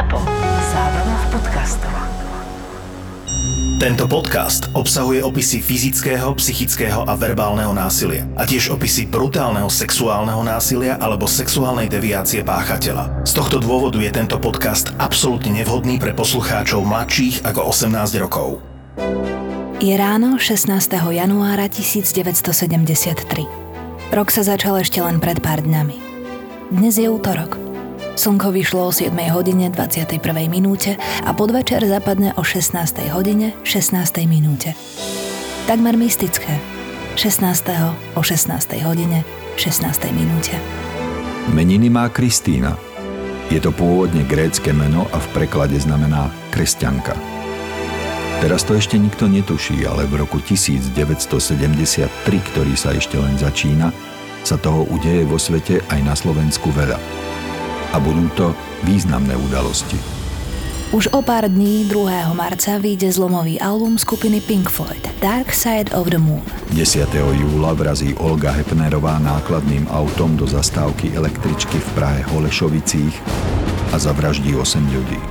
ZAPO. 0.00 0.16
Zábrná 0.72 1.12
v 1.12 1.26
podcastov. 1.28 1.92
Tento 3.76 4.08
podcast 4.08 4.72
obsahuje 4.72 5.20
opisy 5.20 5.60
fyzického, 5.60 6.32
psychického 6.40 7.04
a 7.04 7.12
verbálneho 7.20 7.76
násilia 7.76 8.24
a 8.32 8.48
tiež 8.48 8.72
opisy 8.72 9.04
brutálneho 9.04 9.68
sexuálneho 9.68 10.40
násilia 10.40 10.96
alebo 10.96 11.28
sexuálnej 11.28 11.92
deviácie 11.92 12.40
páchateľa. 12.40 13.28
Z 13.28 13.44
tohto 13.44 13.60
dôvodu 13.60 14.00
je 14.00 14.08
tento 14.08 14.40
podcast 14.40 14.88
absolútne 14.96 15.60
nevhodný 15.60 16.00
pre 16.00 16.16
poslucháčov 16.16 16.80
mladších 16.80 17.44
ako 17.44 17.68
18 17.68 18.24
rokov. 18.24 18.64
Je 19.84 19.92
ráno 20.00 20.40
16. 20.40 20.80
januára 20.96 21.68
1973. 21.68 24.16
Rok 24.16 24.28
sa 24.32 24.48
začal 24.48 24.80
ešte 24.80 25.04
len 25.04 25.20
pred 25.20 25.44
pár 25.44 25.60
dňami. 25.60 26.00
Dnes 26.72 26.96
je 26.96 27.04
útorok. 27.04 27.59
Slnko 28.20 28.52
vyšlo 28.52 28.84
o 28.84 28.92
7 28.92 29.16
hodine 29.32 29.72
21. 29.72 30.20
minúte 30.52 31.00
a 31.24 31.32
podvečer 31.32 31.80
zapadne 31.88 32.36
o 32.36 32.44
16. 32.44 32.76
hodine 33.16 33.56
16. 33.64 33.96
minúte. 34.28 34.76
Takmer 35.64 35.96
mystické. 35.96 36.60
16. 37.16 37.40
o 38.12 38.20
16. 38.20 38.60
hodine 38.84 39.24
16. 39.56 40.12
minúte. 40.12 40.52
Meniny 41.48 41.88
má 41.88 42.12
Kristína. 42.12 42.76
Je 43.48 43.56
to 43.56 43.72
pôvodne 43.72 44.20
grécke 44.28 44.68
meno 44.68 45.08
a 45.08 45.16
v 45.16 45.40
preklade 45.40 45.80
znamená 45.80 46.28
kresťanka. 46.52 47.16
Teraz 48.44 48.68
to 48.68 48.76
ešte 48.76 49.00
nikto 49.00 49.32
netuší, 49.32 49.88
ale 49.88 50.04
v 50.04 50.20
roku 50.20 50.44
1973, 50.44 50.92
ktorý 52.28 52.76
sa 52.76 52.92
ešte 52.92 53.16
len 53.16 53.40
začína, 53.40 53.88
sa 54.44 54.60
toho 54.60 54.84
udeje 54.92 55.24
vo 55.24 55.40
svete 55.40 55.80
aj 55.88 56.00
na 56.04 56.12
Slovensku 56.12 56.68
veľa. 56.68 57.00
A 57.90 57.98
budú 57.98 58.30
to 58.38 58.46
významné 58.86 59.34
udalosti. 59.34 59.98
Už 60.90 61.06
o 61.14 61.22
pár 61.22 61.46
dní 61.46 61.86
2. 61.86 62.34
marca 62.34 62.74
vyjde 62.82 63.14
zlomový 63.14 63.62
album 63.62 63.94
skupiny 63.94 64.42
Pink 64.42 64.66
Floyd 64.66 65.06
Dark 65.22 65.54
Side 65.54 65.94
of 65.94 66.10
the 66.10 66.18
Moon. 66.18 66.42
10. 66.74 67.06
júla 67.14 67.78
vrazí 67.78 68.10
Olga 68.18 68.50
Hepnerová 68.50 69.22
nákladným 69.22 69.86
autom 69.86 70.34
do 70.34 70.50
zastávky 70.50 71.14
električky 71.14 71.78
v 71.78 71.88
Prahe 71.94 72.26
Holešovicích 72.34 73.14
a 73.94 74.02
zavraždí 74.02 74.58
8 74.58 74.82
ľudí. 74.90 75.22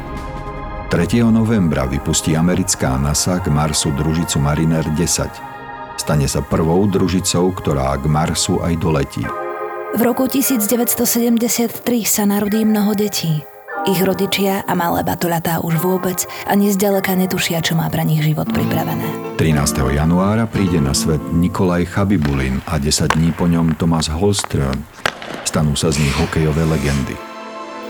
3. 0.96 1.28
novembra 1.28 1.84
vypustí 1.84 2.40
americká 2.40 2.96
NASA 2.96 3.44
k 3.44 3.52
Marsu 3.52 3.92
družicu 3.92 4.40
Mariner 4.40 4.88
10. 4.96 6.00
Stane 6.00 6.28
sa 6.32 6.40
prvou 6.40 6.88
družicou, 6.88 7.52
ktorá 7.52 8.00
k 8.00 8.08
Marsu 8.08 8.64
aj 8.64 8.80
doletí. 8.80 9.28
V 9.90 10.02
roku 10.06 10.30
1973 10.30 11.82
sa 12.06 12.22
narodí 12.30 12.62
mnoho 12.62 12.94
detí. 12.94 13.42
Ich 13.90 13.98
rodičia 14.06 14.62
a 14.62 14.78
malé 14.78 15.02
batolatá 15.02 15.66
už 15.66 15.82
vôbec 15.82 16.30
ani 16.46 16.70
zďaleka 16.70 17.18
netušia, 17.18 17.58
čo 17.66 17.74
má 17.74 17.90
pre 17.90 18.06
nich 18.06 18.22
život 18.22 18.46
pripravené. 18.54 19.34
13. 19.42 19.58
januára 19.90 20.46
príde 20.46 20.78
na 20.78 20.94
svet 20.94 21.18
Nikolaj 21.34 21.90
Chabibulin 21.90 22.62
a 22.70 22.78
10 22.78 23.18
dní 23.18 23.34
po 23.34 23.50
ňom 23.50 23.74
Thomas 23.82 24.14
Holström. 24.14 24.78
Stanú 25.42 25.74
sa 25.74 25.90
z 25.90 26.06
nich 26.06 26.14
hokejové 26.22 26.70
legendy. 26.70 27.29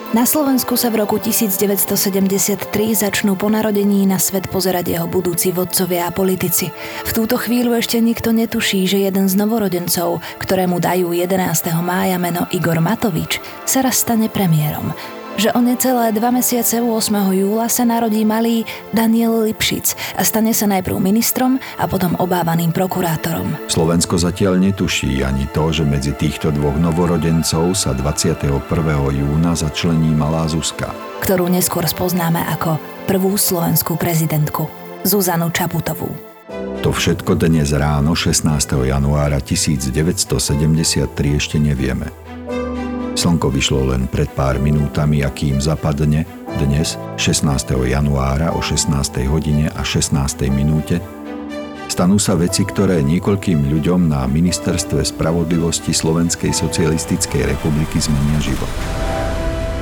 Na 0.09 0.25
Slovensku 0.25 0.73
sa 0.73 0.89
v 0.89 1.05
roku 1.05 1.21
1973 1.21 2.65
začnú 2.97 3.38
po 3.38 3.45
narodení 3.45 4.09
na 4.09 4.17
svet 4.17 4.49
pozerať 4.49 4.97
jeho 4.97 5.05
budúci 5.05 5.53
vodcovia 5.53 6.09
a 6.09 6.15
politici. 6.15 6.73
V 7.05 7.11
túto 7.13 7.38
chvíľu 7.38 7.77
ešte 7.77 8.02
nikto 8.02 8.33
netuší, 8.33 8.89
že 8.89 9.05
jeden 9.05 9.30
z 9.30 9.37
novorodencov, 9.37 10.17
ktorému 10.41 10.81
dajú 10.81 11.13
11. 11.13 11.37
mája 11.85 12.17
meno 12.17 12.49
Igor 12.49 12.81
Matovič, 12.81 13.37
sa 13.69 13.85
raz 13.85 14.02
stane 14.02 14.33
premiérom 14.33 15.19
že 15.40 15.56
o 15.56 15.64
necelé 15.64 16.12
dva 16.12 16.36
mesiace 16.36 16.84
8. 16.84 17.32
júla 17.32 17.72
sa 17.72 17.88
narodí 17.88 18.28
malý 18.28 18.68
Daniel 18.92 19.48
Lipšic 19.48 20.20
a 20.20 20.28
stane 20.28 20.52
sa 20.52 20.68
najprv 20.68 21.00
ministrom 21.00 21.56
a 21.80 21.88
potom 21.88 22.20
obávaným 22.20 22.76
prokurátorom. 22.76 23.56
Slovensko 23.72 24.20
zatiaľ 24.20 24.60
netuší 24.60 25.23
ani 25.23 25.48
to, 25.55 25.72
že 25.72 25.88
medzi 25.88 26.11
týchto 26.11 26.52
dvoch 26.52 26.76
novorodencov 26.76 27.72
sa 27.72 27.95
21. 27.95 28.52
júna 29.16 29.55
začlení 29.55 30.11
malá 30.11 30.44
Zuzka. 30.52 30.92
ktorú 31.23 31.48
neskôr 31.48 31.88
spoznáme 31.88 32.44
ako 32.60 32.76
prvú 33.08 33.39
slovenskú 33.39 33.95
prezidentku 33.95 34.67
Zuzanu 35.08 35.55
Čaputovú. 35.55 36.11
To 36.83 36.92
všetko 36.92 37.39
dnes 37.39 37.72
ráno 37.72 38.11
16. 38.11 38.44
januára 38.92 39.39
1973 39.39 41.08
ešte 41.39 41.55
nevieme. 41.60 42.29
Slnko 43.19 43.52
vyšlo 43.52 43.91
len 43.91 44.07
pred 44.07 44.31
pár 44.31 44.63
minútami 44.63 45.27
a 45.27 45.30
kým 45.35 45.59
zapadne 45.59 46.23
dnes 46.55 46.95
16. 47.19 47.75
januára 47.91 48.55
o 48.55 48.63
16. 48.63 48.95
hodine 49.27 49.67
a 49.75 49.83
16. 49.83 50.47
minúte 50.47 51.03
stanú 51.91 52.15
sa 52.15 52.39
veci, 52.39 52.63
ktoré 52.63 53.03
niekoľkým 53.03 53.75
ľuďom 53.75 54.07
na 54.07 54.23
Ministerstve 54.23 55.03
spravodlivosti 55.03 55.91
Slovenskej 55.91 56.55
socialistickej 56.55 57.43
republiky 57.43 57.99
zmenia 57.99 58.39
život. 58.39 58.71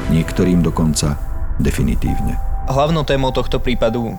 Niektorým 0.10 0.66
dokonca 0.66 1.14
definitívne. 1.62 2.42
Hlavnou 2.66 3.06
témou 3.06 3.30
tohto 3.30 3.62
prípadu 3.62 4.18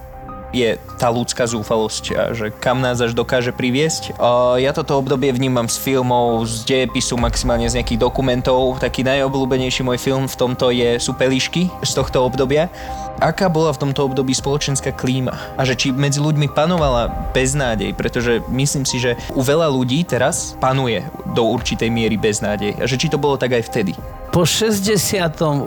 je 0.52 0.80
tá 0.96 1.12
ľudská 1.12 1.44
zúfalosť 1.44 2.04
a 2.16 2.22
že 2.32 2.48
kam 2.48 2.80
nás 2.80 2.98
až 3.04 3.12
dokáže 3.12 3.52
priviesť. 3.52 4.16
Ja 4.56 4.72
toto 4.72 4.96
obdobie 4.96 5.28
vnímam 5.30 5.68
z 5.68 5.76
filmov, 5.76 6.48
z 6.48 6.64
dejepisu, 6.64 7.20
maximálne 7.20 7.68
z 7.68 7.76
nejakých 7.80 8.00
dokumentov. 8.00 8.80
Taký 8.80 9.04
najobľúbenejší 9.04 9.84
môj 9.84 10.00
film 10.00 10.24
v 10.24 10.38
tomto 10.38 10.72
je 10.72 10.96
Sú 10.96 11.12
pelišky 11.12 11.68
z 11.84 11.90
tohto 11.92 12.24
obdobia. 12.24 12.72
Aká 13.18 13.50
bola 13.50 13.74
v 13.74 13.82
tomto 13.82 14.06
období 14.06 14.30
spoločenská 14.30 14.94
klíma? 14.94 15.34
A 15.58 15.66
že 15.66 15.74
či 15.74 15.90
medzi 15.90 16.22
ľuďmi 16.22 16.54
panovala 16.54 17.10
beznádej, 17.34 17.90
pretože 17.98 18.38
myslím 18.46 18.86
si, 18.86 19.02
že 19.02 19.18
u 19.34 19.42
veľa 19.42 19.66
ľudí 19.74 20.06
teraz 20.06 20.54
panuje 20.62 21.02
do 21.34 21.42
určitej 21.50 21.90
miery 21.90 22.14
beznádej. 22.14 22.78
A 22.78 22.86
že 22.86 22.94
či 22.94 23.10
to 23.10 23.18
bolo 23.18 23.34
tak 23.34 23.58
aj 23.58 23.66
vtedy. 23.66 23.92
Po 24.30 24.46
68. 24.46 25.66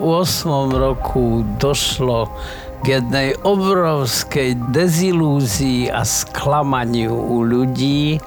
roku 0.72 1.44
došlo 1.60 2.32
k 2.82 2.98
jednej 2.98 3.38
obrovskej 3.46 4.58
dezilúzii 4.74 5.94
a 5.94 6.02
sklamaniu 6.02 7.14
u 7.14 7.46
ľudí. 7.46 8.18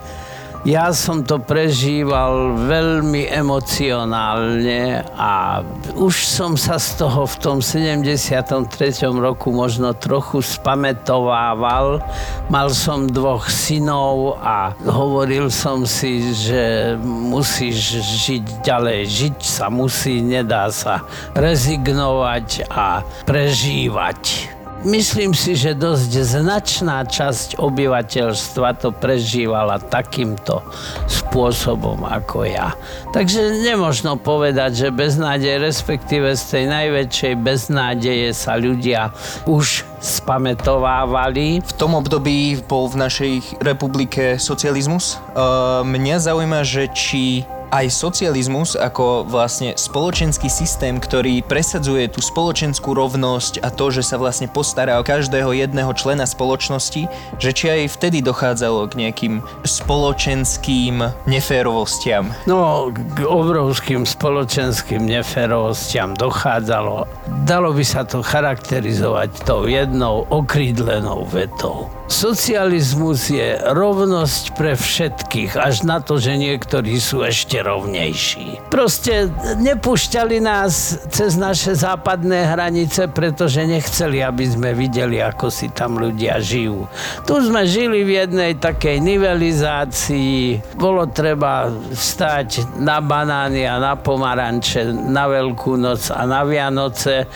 Ja 0.65 0.97
som 0.97 1.21
to 1.21 1.37
prežíval 1.45 2.57
veľmi 2.57 3.29
emocionálne 3.29 5.05
a 5.13 5.61
už 5.93 6.25
som 6.25 6.57
sa 6.57 6.81
z 6.81 7.05
toho 7.05 7.29
v 7.29 7.37
tom 7.37 7.59
73. 7.61 8.65
roku 9.13 9.53
možno 9.53 9.93
trochu 9.93 10.41
spametovával. 10.41 12.01
Mal 12.49 12.73
som 12.73 13.05
dvoch 13.05 13.45
synov 13.53 14.41
a 14.41 14.73
hovoril 14.89 15.53
som 15.53 15.85
si, 15.85 16.33
že 16.33 16.97
musíš 17.05 18.01
žiť 18.25 18.65
ďalej. 18.65 19.01
Žiť 19.05 19.39
sa 19.45 19.69
musí, 19.69 20.25
nedá 20.25 20.73
sa 20.73 21.05
rezignovať 21.37 22.73
a 22.73 23.05
prežívať. 23.29 24.54
Myslím 24.85 25.33
si, 25.33 25.57
že 25.57 25.73
dosť 25.73 26.13
značná 26.21 27.09
časť 27.09 27.57
obyvateľstva 27.57 28.85
to 28.85 28.93
prežívala 28.93 29.81
takýmto 29.81 30.61
spôsobom 31.09 32.05
ako 32.05 32.45
ja. 32.45 32.77
Takže 33.17 33.65
nemožno 33.65 34.21
povedať, 34.21 34.85
že 34.85 34.89
beznádej, 34.93 35.65
respektíve 35.65 36.37
z 36.37 36.45
tej 36.45 36.65
najväčšej 36.69 37.35
beznádeje 37.41 38.29
sa 38.37 38.61
ľudia 38.61 39.09
už 39.49 39.89
spametovávali. 40.05 41.65
V 41.65 41.73
tom 41.81 41.97
období 41.97 42.61
bol 42.69 42.93
v 42.93 43.09
našej 43.09 43.65
republike 43.65 44.37
socializmus. 44.37 45.17
Uh, 45.33 45.81
mňa 45.81 46.29
zaujíma, 46.29 46.61
že 46.61 46.93
či 46.93 47.49
aj 47.75 47.91
socializmus 47.91 48.79
ako 48.79 49.27
vlastne 49.27 49.75
spoločenský 49.75 50.47
systém, 50.47 51.03
ktorý 51.03 51.43
presadzuje 51.43 52.07
tú 52.07 52.23
spoločenskú 52.23 52.95
rovnosť 52.95 53.67
a 53.67 53.75
to, 53.75 53.91
že 53.91 54.07
sa 54.07 54.15
vlastne 54.15 54.47
postará 54.47 55.03
o 55.03 55.07
každého 55.07 55.51
jedného 55.51 55.91
člena 55.99 56.23
spoločnosti, 56.23 57.11
že 57.43 57.51
či 57.51 57.67
aj 57.75 57.99
vtedy 57.99 58.23
dochádzalo 58.23 58.87
k 58.87 58.95
nejakým 59.03 59.35
spoločenským 59.67 61.03
neférovostiam. 61.27 62.31
No, 62.47 62.95
k 62.95 63.27
obrovským 63.27 64.07
spoločenským 64.07 65.03
neférovostiam 65.03 66.15
dochádzalo. 66.15 67.11
Dalo 67.43 67.75
by 67.75 67.83
sa 67.83 68.07
to 68.07 68.23
charakterizovať 68.23 69.43
tou 69.43 69.67
jednou 69.67 70.23
okrídlenou 70.31 71.27
vetou. 71.27 71.91
Socializmus 72.05 73.33
je 73.33 73.57
rovnosť 73.59 74.53
pre 74.55 74.77
všetkých, 74.77 75.57
až 75.57 75.89
na 75.89 76.05
to, 76.05 76.21
že 76.21 76.37
niektorí 76.37 77.01
sú 77.01 77.25
ešte 77.25 77.64
rovnejší. 77.65 78.69
Proste 78.69 79.33
nepúšťali 79.59 80.37
nás 80.45 81.01
cez 81.09 81.41
naše 81.41 81.73
západné 81.73 82.53
hranice, 82.53 83.09
pretože 83.09 83.65
nechceli, 83.65 84.21
aby 84.21 84.45
sme 84.45 84.71
videli, 84.77 85.19
ako 85.25 85.49
si 85.49 85.73
tam 85.73 85.97
ľudia 85.97 86.39
žijú. 86.39 86.85
Tu 87.25 87.35
sme 87.41 87.65
žili 87.65 88.05
v 88.05 88.25
jednej 88.25 88.53
takej 88.61 89.01
nivelizácii. 89.01 90.61
Bolo 90.77 91.09
treba 91.09 91.73
stať 91.97 92.77
na 92.77 93.01
banány 93.01 93.65
a 93.65 93.81
na 93.81 93.97
pomaranče 93.97 94.93
na 94.93 95.25
Veľkú 95.25 95.81
noc 95.81 96.13
a 96.13 96.29
na 96.29 96.45
Vianoce 96.45 97.27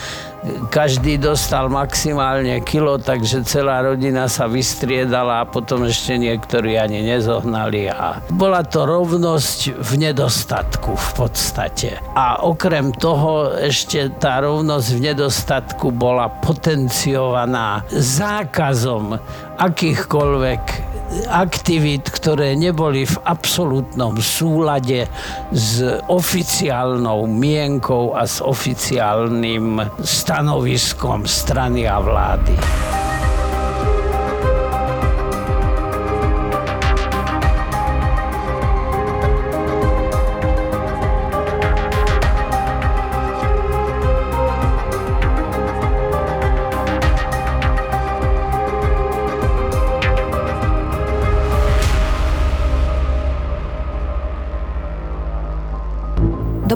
každý 0.70 1.19
dostal 1.19 1.67
maximálne 1.67 2.62
kilo, 2.62 2.99
takže 2.99 3.43
celá 3.43 3.82
rodina 3.82 4.31
sa 4.31 4.46
vystriedala 4.46 5.43
a 5.43 5.49
potom 5.49 5.85
ešte 5.85 6.14
niektorí 6.14 6.79
ani 6.79 7.02
nezohnali. 7.02 7.90
A 7.90 8.23
bola 8.31 8.62
to 8.62 8.87
rovnosť 8.87 9.79
v 9.79 9.90
nedostatku 10.08 10.94
v 10.94 11.11
podstate. 11.19 11.90
A 12.14 12.43
okrem 12.46 12.94
toho 12.94 13.55
ešte 13.58 14.11
tá 14.23 14.38
rovnosť 14.43 14.88
v 14.94 15.00
nedostatku 15.12 15.90
bola 15.90 16.31
potenciovaná 16.31 17.82
zákazom 17.91 19.19
akýchkoľvek 19.58 20.98
aktivít, 21.28 22.08
ktoré 22.12 22.52
neboli 22.56 23.08
v 23.08 23.16
absolútnom 23.25 24.20
súlade 24.20 25.08
s 25.52 25.81
oficiálnou 26.08 27.25
mienkou 27.25 28.12
a 28.12 28.28
s 28.28 28.44
oficiálnym 28.44 29.81
stanoviskom 30.05 31.25
strany 31.25 31.88
a 31.88 31.99
vlády. 32.00 32.55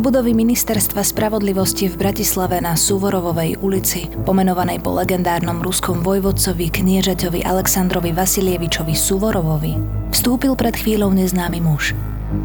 Budovy 0.02 0.34
Ministerstva 0.34 1.06
spravodlivosti 1.06 1.86
v 1.86 1.94
Bratislave 1.94 2.58
na 2.58 2.74
Súvorovovej 2.74 3.62
ulici, 3.62 4.10
pomenovanej 4.26 4.82
po 4.82 4.98
legendárnom 4.98 5.62
ruskom 5.62 6.02
vojvodcovi 6.02 6.74
kniežaťovi 6.74 7.46
Aleksandrovi 7.46 8.10
Vasilievičovi 8.10 8.98
Suvorovovi, 8.98 9.78
vstúpil 10.10 10.58
pred 10.58 10.74
chvíľou 10.74 11.14
neznámy 11.14 11.62
muž. 11.62 11.94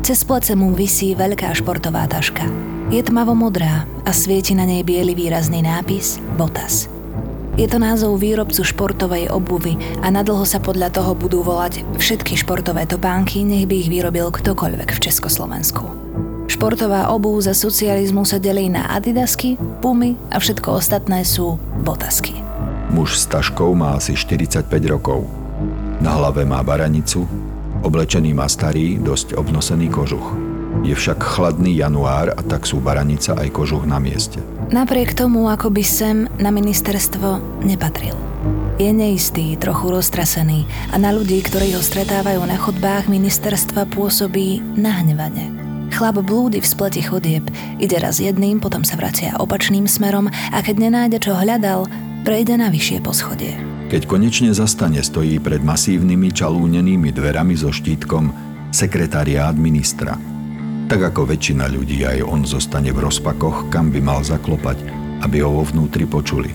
Cez 0.06 0.21
plece 0.21 0.54
mu 0.54 0.69
visí 0.77 1.18
veľká 1.18 1.50
športová 1.57 2.06
taška. 2.06 2.45
Je 2.94 3.01
tmavo-modrá 3.01 3.89
a 4.06 4.12
svieti 4.13 4.54
na 4.54 4.69
nej 4.69 4.86
biely 4.86 5.18
výrazný 5.18 5.65
nápis 5.65 6.21
Botas. 6.38 6.86
Je 7.57 7.65
to 7.65 7.81
názov 7.81 8.21
výrobcu 8.21 8.62
športovej 8.62 9.33
obuvy 9.33 9.81
a 10.06 10.13
nadlho 10.13 10.45
sa 10.45 10.62
podľa 10.62 10.94
toho 10.94 11.18
budú 11.18 11.42
volať 11.42 11.81
všetky 11.98 12.38
športové 12.38 12.86
topánky, 12.86 13.42
nech 13.42 13.65
by 13.65 13.81
ich 13.81 13.89
vyrobil 13.89 14.30
ktokoľvek 14.30 14.94
v 14.94 15.01
Československu. 15.09 16.06
Športová 16.57 17.13
obuv 17.13 17.38
za 17.38 17.54
socializmu 17.54 18.25
sa 18.25 18.42
delí 18.42 18.65
na 18.65 18.89
adidasky, 18.89 19.62
pumy 19.77 20.18
a 20.33 20.42
všetko 20.42 20.81
ostatné 20.81 21.21
sú 21.21 21.62
botasky. 21.86 22.33
Muž 22.89 23.13
s 23.13 23.30
taškou 23.30 23.77
má 23.77 23.94
asi 23.94 24.18
45 24.18 24.65
rokov. 24.89 25.30
Na 26.01 26.18
hlave 26.18 26.50
má 26.50 26.65
baranicu, 26.65 27.30
oblečený 27.86 28.33
má 28.33 28.50
starý, 28.50 28.98
dosť 28.98 29.38
obnosený 29.38 29.94
kožuch. 29.94 30.33
Je 30.81 30.98
však 30.98 31.21
chladný 31.21 31.77
január 31.77 32.33
a 32.33 32.42
tak 32.42 32.65
sú 32.65 32.81
baranica 32.81 33.38
aj 33.38 33.54
kožuch 33.54 33.86
na 33.86 34.01
mieste. 34.01 34.42
Napriek 34.74 35.13
tomu, 35.13 35.54
ako 35.54 35.69
by 35.69 35.86
sem 35.86 36.25
na 36.42 36.50
ministerstvo 36.50 37.62
nepatril. 37.69 38.18
Je 38.81 38.89
neistý, 38.89 39.54
trochu 39.62 39.94
roztrasený 39.94 40.65
a 40.89 40.98
na 40.98 41.13
ľudí, 41.13 41.38
ktorí 41.38 41.77
ho 41.77 41.81
stretávajú 41.86 42.42
na 42.50 42.57
chodbách 42.57 43.13
ministerstva 43.13 43.94
pôsobí 43.94 44.57
nahnevane. 44.74 45.56
Chlap 45.87 46.19
blúdi 46.19 46.59
v 46.59 46.67
spleti 46.67 46.99
chodieb, 46.99 47.47
ide 47.79 47.97
raz 47.97 48.19
jedným, 48.19 48.59
potom 48.59 48.83
sa 48.83 48.99
vracia 48.99 49.33
opačným 49.39 49.87
smerom 49.87 50.27
a 50.27 50.57
keď 50.59 50.75
nenájde, 50.89 51.17
čo 51.23 51.33
hľadal, 51.33 51.87
prejde 52.27 52.59
na 52.59 52.67
vyššie 52.67 52.99
poschodie. 52.99 53.55
Keď 53.87 54.03
konečne 54.03 54.51
zastane, 54.51 54.99
stojí 54.99 55.39
pred 55.39 55.63
masívnymi 55.63 56.35
čalúnenými 56.35 57.15
dverami 57.15 57.55
so 57.55 57.71
štítkom 57.71 58.35
sekretariát 58.75 59.55
ministra. 59.55 60.19
Tak 60.91 61.15
ako 61.15 61.31
väčšina 61.31 61.71
ľudí, 61.71 62.03
aj 62.03 62.19
on 62.23 62.43
zostane 62.43 62.91
v 62.91 63.07
rozpakoch, 63.07 63.71
kam 63.71 63.87
by 63.91 64.03
mal 64.03 64.19
zaklopať, 64.27 64.79
aby 65.23 65.39
ho 65.39 65.55
vo 65.55 65.63
vnútri 65.63 66.03
počuli. 66.03 66.51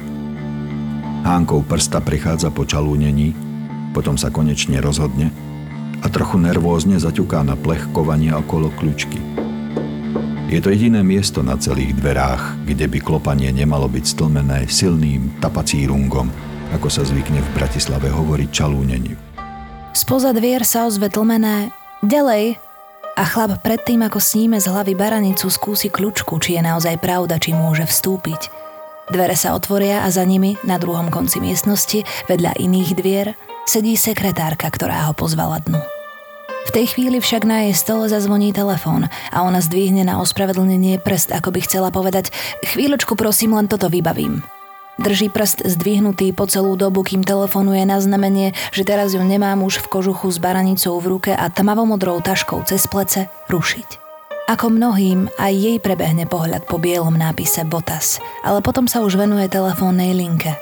Hánkou 1.24 1.64
prsta 1.64 2.04
prechádza 2.04 2.52
po 2.52 2.68
čalúnení, 2.68 3.32
potom 3.96 4.20
sa 4.20 4.28
konečne 4.28 4.80
rozhodne 4.84 5.51
a 6.02 6.06
trochu 6.10 6.36
nervózne 6.42 6.98
zaťuká 6.98 7.46
na 7.46 7.54
plech 7.54 7.86
kovania 7.94 8.36
okolo 8.42 8.74
kľúčky. 8.74 9.22
Je 10.52 10.60
to 10.60 10.68
jediné 10.68 11.00
miesto 11.00 11.40
na 11.40 11.56
celých 11.56 11.96
dverách, 11.96 12.68
kde 12.68 12.84
by 12.84 12.98
klopanie 13.00 13.48
nemalo 13.48 13.88
byť 13.88 14.04
stlmené 14.04 14.68
silným 14.68 15.40
tapacírungom, 15.40 16.28
ako 16.76 16.88
sa 16.92 17.08
zvykne 17.08 17.40
v 17.40 17.52
Bratislave 17.56 18.12
hovoriť 18.12 18.48
čalúneniu. 18.52 19.16
Spoza 19.96 20.36
dvier 20.36 20.68
sa 20.68 20.84
ozve 20.84 21.08
tlmené 21.08 21.72
Ďalej! 22.04 22.58
A 23.12 23.22
chlap 23.28 23.60
predtým, 23.60 24.00
ako 24.02 24.18
sníme 24.18 24.56
z 24.56 24.72
hlavy 24.72 24.96
baranicu, 24.96 25.52
skúsi 25.52 25.92
kľúčku, 25.92 26.40
či 26.40 26.56
je 26.56 26.62
naozaj 26.64 26.96
pravda, 26.96 27.36
či 27.36 27.52
môže 27.52 27.84
vstúpiť. 27.84 28.48
Dvere 29.12 29.36
sa 29.36 29.52
otvoria 29.52 30.00
a 30.00 30.08
za 30.08 30.24
nimi, 30.24 30.56
na 30.64 30.80
druhom 30.80 31.12
konci 31.12 31.36
miestnosti, 31.36 32.08
vedľa 32.32 32.56
iných 32.56 32.90
dvier, 32.96 33.36
sedí 33.68 34.00
sekretárka, 34.00 34.72
ktorá 34.72 35.12
ho 35.12 35.14
pozvala 35.14 35.60
dnu. 35.60 35.91
V 36.62 36.70
tej 36.70 36.94
chvíli 36.94 37.18
však 37.18 37.42
na 37.42 37.66
jej 37.66 37.74
stole 37.74 38.06
zazvoní 38.06 38.54
telefón 38.54 39.10
a 39.34 39.38
ona 39.42 39.58
zdvihne 39.58 40.06
na 40.06 40.22
ospravedlnenie 40.22 41.02
prst, 41.02 41.34
ako 41.34 41.50
by 41.50 41.60
chcela 41.66 41.90
povedať 41.90 42.30
chvíľočku 42.62 43.18
prosím, 43.18 43.58
len 43.58 43.66
toto 43.66 43.90
vybavím. 43.90 44.46
Drží 45.00 45.32
prst 45.32 45.66
zdvihnutý 45.66 46.30
po 46.36 46.46
celú 46.46 46.78
dobu, 46.78 47.02
kým 47.02 47.24
telefonuje 47.26 47.82
na 47.82 47.98
znamenie, 47.98 48.54
že 48.70 48.86
teraz 48.86 49.16
ju 49.16 49.24
nemá 49.24 49.56
muž 49.58 49.82
v 49.82 49.90
kožuchu 49.90 50.30
s 50.30 50.38
baranicou 50.38 51.00
v 51.02 51.18
ruke 51.18 51.32
a 51.34 51.48
tmavomodrou 51.50 52.22
taškou 52.22 52.62
cez 52.68 52.86
plece 52.86 53.26
rušiť. 53.50 53.98
Ako 54.52 54.68
mnohým, 54.68 55.32
aj 55.40 55.52
jej 55.54 55.78
prebehne 55.80 56.28
pohľad 56.28 56.68
po 56.68 56.76
bielom 56.76 57.16
nápise 57.16 57.64
Botas, 57.64 58.20
ale 58.44 58.60
potom 58.60 58.84
sa 58.84 59.00
už 59.00 59.16
venuje 59.16 59.48
telefónnej 59.48 60.12
linke, 60.12 60.54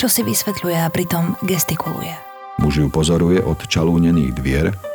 čo 0.00 0.08
si 0.08 0.24
vysvetľuje 0.24 0.78
a 0.80 0.88
pritom 0.88 1.36
gestikuluje. 1.44 2.14
Muž 2.58 2.80
ju 2.80 2.88
pozoruje 2.88 3.42
od 3.44 3.58
čalúnených 3.68 4.32
dvier 4.32 4.93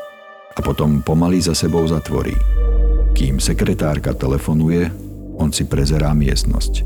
a 0.59 0.61
potom 0.61 0.99
pomaly 0.99 1.39
za 1.39 1.55
sebou 1.55 1.87
zatvorí. 1.87 2.35
Kým 3.15 3.39
sekretárka 3.39 4.11
telefonuje, 4.11 4.91
on 5.39 5.55
si 5.55 5.63
prezerá 5.63 6.11
miestnosť. 6.11 6.83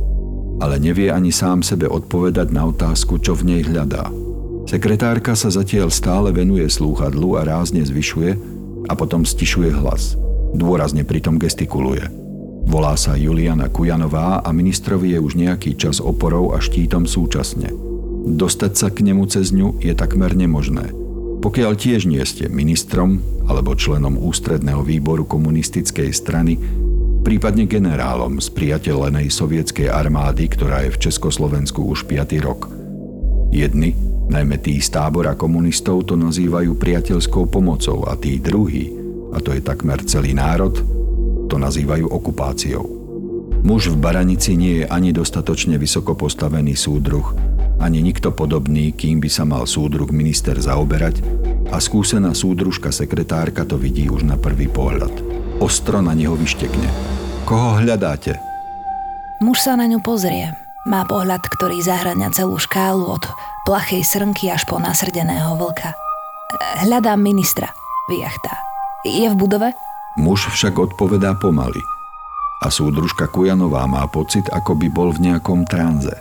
Ale 0.61 0.77
nevie 0.77 1.09
ani 1.09 1.33
sám 1.33 1.65
sebe 1.65 1.89
odpovedať 1.89 2.53
na 2.53 2.69
otázku, 2.69 3.17
čo 3.17 3.33
v 3.33 3.49
nej 3.49 3.61
hľadá. 3.65 4.13
Sekretárka 4.69 5.33
sa 5.33 5.49
zatiaľ 5.49 5.89
stále 5.89 6.29
venuje 6.29 6.69
slúchadlu 6.69 7.35
a 7.35 7.43
rázne 7.43 7.81
zvyšuje 7.81 8.37
a 8.87 8.93
potom 8.93 9.25
stišuje 9.25 9.73
hlas. 9.73 10.13
Dôrazne 10.53 11.01
pritom 11.01 11.41
gestikuluje. 11.41 12.05
Volá 12.63 12.95
sa 12.95 13.19
Juliana 13.19 13.67
Kujanová 13.67 14.39
a 14.39 14.49
ministrovi 14.55 15.17
je 15.17 15.19
už 15.19 15.35
nejaký 15.35 15.75
čas 15.75 15.99
oporou 15.99 16.55
a 16.55 16.63
štítom 16.63 17.03
súčasne. 17.03 17.73
Dostať 18.23 18.71
sa 18.77 18.87
k 18.87 19.03
nemu 19.03 19.27
cez 19.27 19.51
ňu 19.51 19.83
je 19.83 19.91
takmer 19.91 20.31
nemožné. 20.31 21.02
Pokiaľ 21.43 21.75
tiež 21.75 22.07
nie 22.07 22.23
ste 22.23 22.47
ministrom 22.47 23.19
alebo 23.51 23.75
členom 23.75 24.15
ústredného 24.15 24.79
výboru 24.79 25.27
komunistickej 25.27 26.15
strany, 26.15 26.55
prípadne 27.27 27.67
generálom 27.67 28.39
z 28.39 28.47
priateľenej 28.47 29.27
sovietskej 29.27 29.91
armády, 29.91 30.47
ktorá 30.47 30.87
je 30.87 30.95
v 30.95 31.01
Československu 31.03 31.83
už 31.83 32.07
5. 32.07 32.39
rok. 32.39 32.71
Jedni, 33.51 33.91
najmä 34.31 34.55
tí 34.63 34.79
z 34.79 34.87
tábora 34.95 35.35
komunistov, 35.35 36.07
to 36.07 36.15
nazývajú 36.15 36.79
priateľskou 36.79 37.51
pomocou 37.51 38.07
a 38.07 38.15
tí 38.15 38.39
druhí, 38.39 38.95
a 39.35 39.43
to 39.43 39.51
je 39.51 39.59
takmer 39.59 39.99
celý 40.07 40.31
národ, 40.31 40.79
to 41.51 41.59
nazývajú 41.59 42.07
okupáciou. 42.07 42.87
Muž 43.67 43.91
v 43.91 43.99
Baranici 43.99 44.55
nie 44.55 44.83
je 44.83 44.85
ani 44.87 45.11
dostatočne 45.11 45.75
vysoko 45.75 46.15
postavený 46.15 46.79
súdruh, 46.79 47.52
ani 47.83 47.99
nikto 47.99 48.31
podobný, 48.31 48.95
kým 48.95 49.19
by 49.19 49.29
sa 49.29 49.43
mal 49.43 49.67
súdruh 49.67 50.07
minister 50.09 50.55
zaoberať 50.55 51.19
a 51.69 51.77
skúsená 51.83 52.31
súdružka 52.31 52.95
sekretárka 52.95 53.67
to 53.67 53.75
vidí 53.75 54.07
už 54.07 54.23
na 54.23 54.39
prvý 54.39 54.71
pohľad. 54.71 55.11
Ostro 55.59 55.99
na 55.99 56.15
neho 56.15 56.33
vyštekne. 56.33 56.87
Koho 57.43 57.83
hľadáte? 57.83 58.39
Muž 59.43 59.59
sa 59.59 59.75
na 59.75 59.83
ňu 59.91 59.99
pozrie. 59.99 60.55
Má 60.87 61.03
pohľad, 61.03 61.43
ktorý 61.43 61.83
zahrania 61.83 62.31
celú 62.31 62.55
škálu 62.59 63.07
od 63.07 63.23
plachej 63.67 64.03
srnky 64.03 64.51
až 64.51 64.63
po 64.67 64.79
nasrdeného 64.79 65.55
vlka. 65.59 65.95
Hľadám 66.83 67.19
ministra, 67.19 67.71
vyjachtá. 68.07 68.55
Je 69.03 69.27
v 69.27 69.35
budove? 69.35 69.75
Muž 70.15 70.47
však 70.51 70.79
odpovedá 70.79 71.35
pomaly. 71.35 71.79
A 72.63 72.71
súdružka 72.71 73.27
Kujanová 73.27 73.83
má 73.89 74.07
pocit, 74.07 74.47
ako 74.51 74.79
by 74.79 74.87
bol 74.87 75.11
v 75.11 75.31
nejakom 75.31 75.67
tranze. 75.67 76.15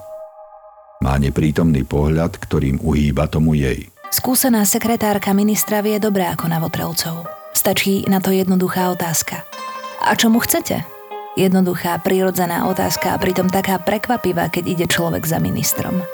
Má 1.03 1.19
neprítomný 1.19 1.83
pohľad, 1.83 2.39
ktorým 2.39 2.79
uhýba 2.79 3.27
tomu 3.27 3.59
jej. 3.59 3.91
Skúsená 4.15 4.63
sekretárka 4.63 5.35
ministra 5.35 5.83
vie 5.83 5.99
dobré 5.99 6.31
ako 6.31 6.47
na 6.47 6.63
Votrelcov. 6.63 7.27
Stačí 7.51 8.07
na 8.07 8.23
to 8.23 8.31
jednoduchá 8.31 8.87
otázka. 8.95 9.43
A 9.99 10.15
čo 10.15 10.31
mu 10.31 10.39
chcete? 10.39 10.87
Jednoduchá, 11.35 11.99
prirodzená 11.99 12.71
otázka 12.71 13.17
a 13.17 13.19
pritom 13.19 13.51
taká 13.51 13.83
prekvapivá, 13.83 14.47
keď 14.47 14.65
ide 14.69 14.87
človek 14.87 15.27
za 15.27 15.43
ministrom. 15.43 16.07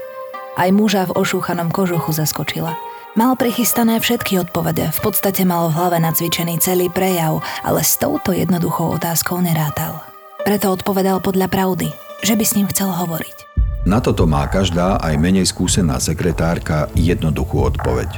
Aj 0.57 0.71
muža 0.73 1.05
v 1.11 1.21
ošúchanom 1.21 1.69
kožuchu 1.69 2.17
zaskočila. 2.17 2.73
Mal 3.13 3.35
prichystané 3.37 4.01
všetky 4.01 4.41
odpovede, 4.47 4.95
v 4.95 5.01
podstate 5.05 5.43
mal 5.43 5.69
v 5.69 5.77
hlave 5.77 5.99
nacvičený 6.01 6.63
celý 6.63 6.87
prejav, 6.89 7.45
ale 7.61 7.83
s 7.83 7.99
touto 7.99 8.31
jednoduchou 8.31 8.95
otázkou 8.95 9.43
nerátal. 9.43 10.01
Preto 10.47 10.71
odpovedal 10.71 11.19
podľa 11.19 11.51
pravdy, 11.51 11.91
že 12.23 12.39
by 12.39 12.45
s 12.47 12.55
ním 12.55 12.71
chcel 12.71 12.95
hovoriť. 12.95 13.48
Na 13.87 14.03
toto 14.03 14.27
má 14.27 14.47
každá 14.51 14.99
aj 14.99 15.15
menej 15.21 15.47
skúsená 15.47 16.03
sekretárka 16.03 16.91
jednoduchú 16.99 17.63
odpoveď. 17.69 18.11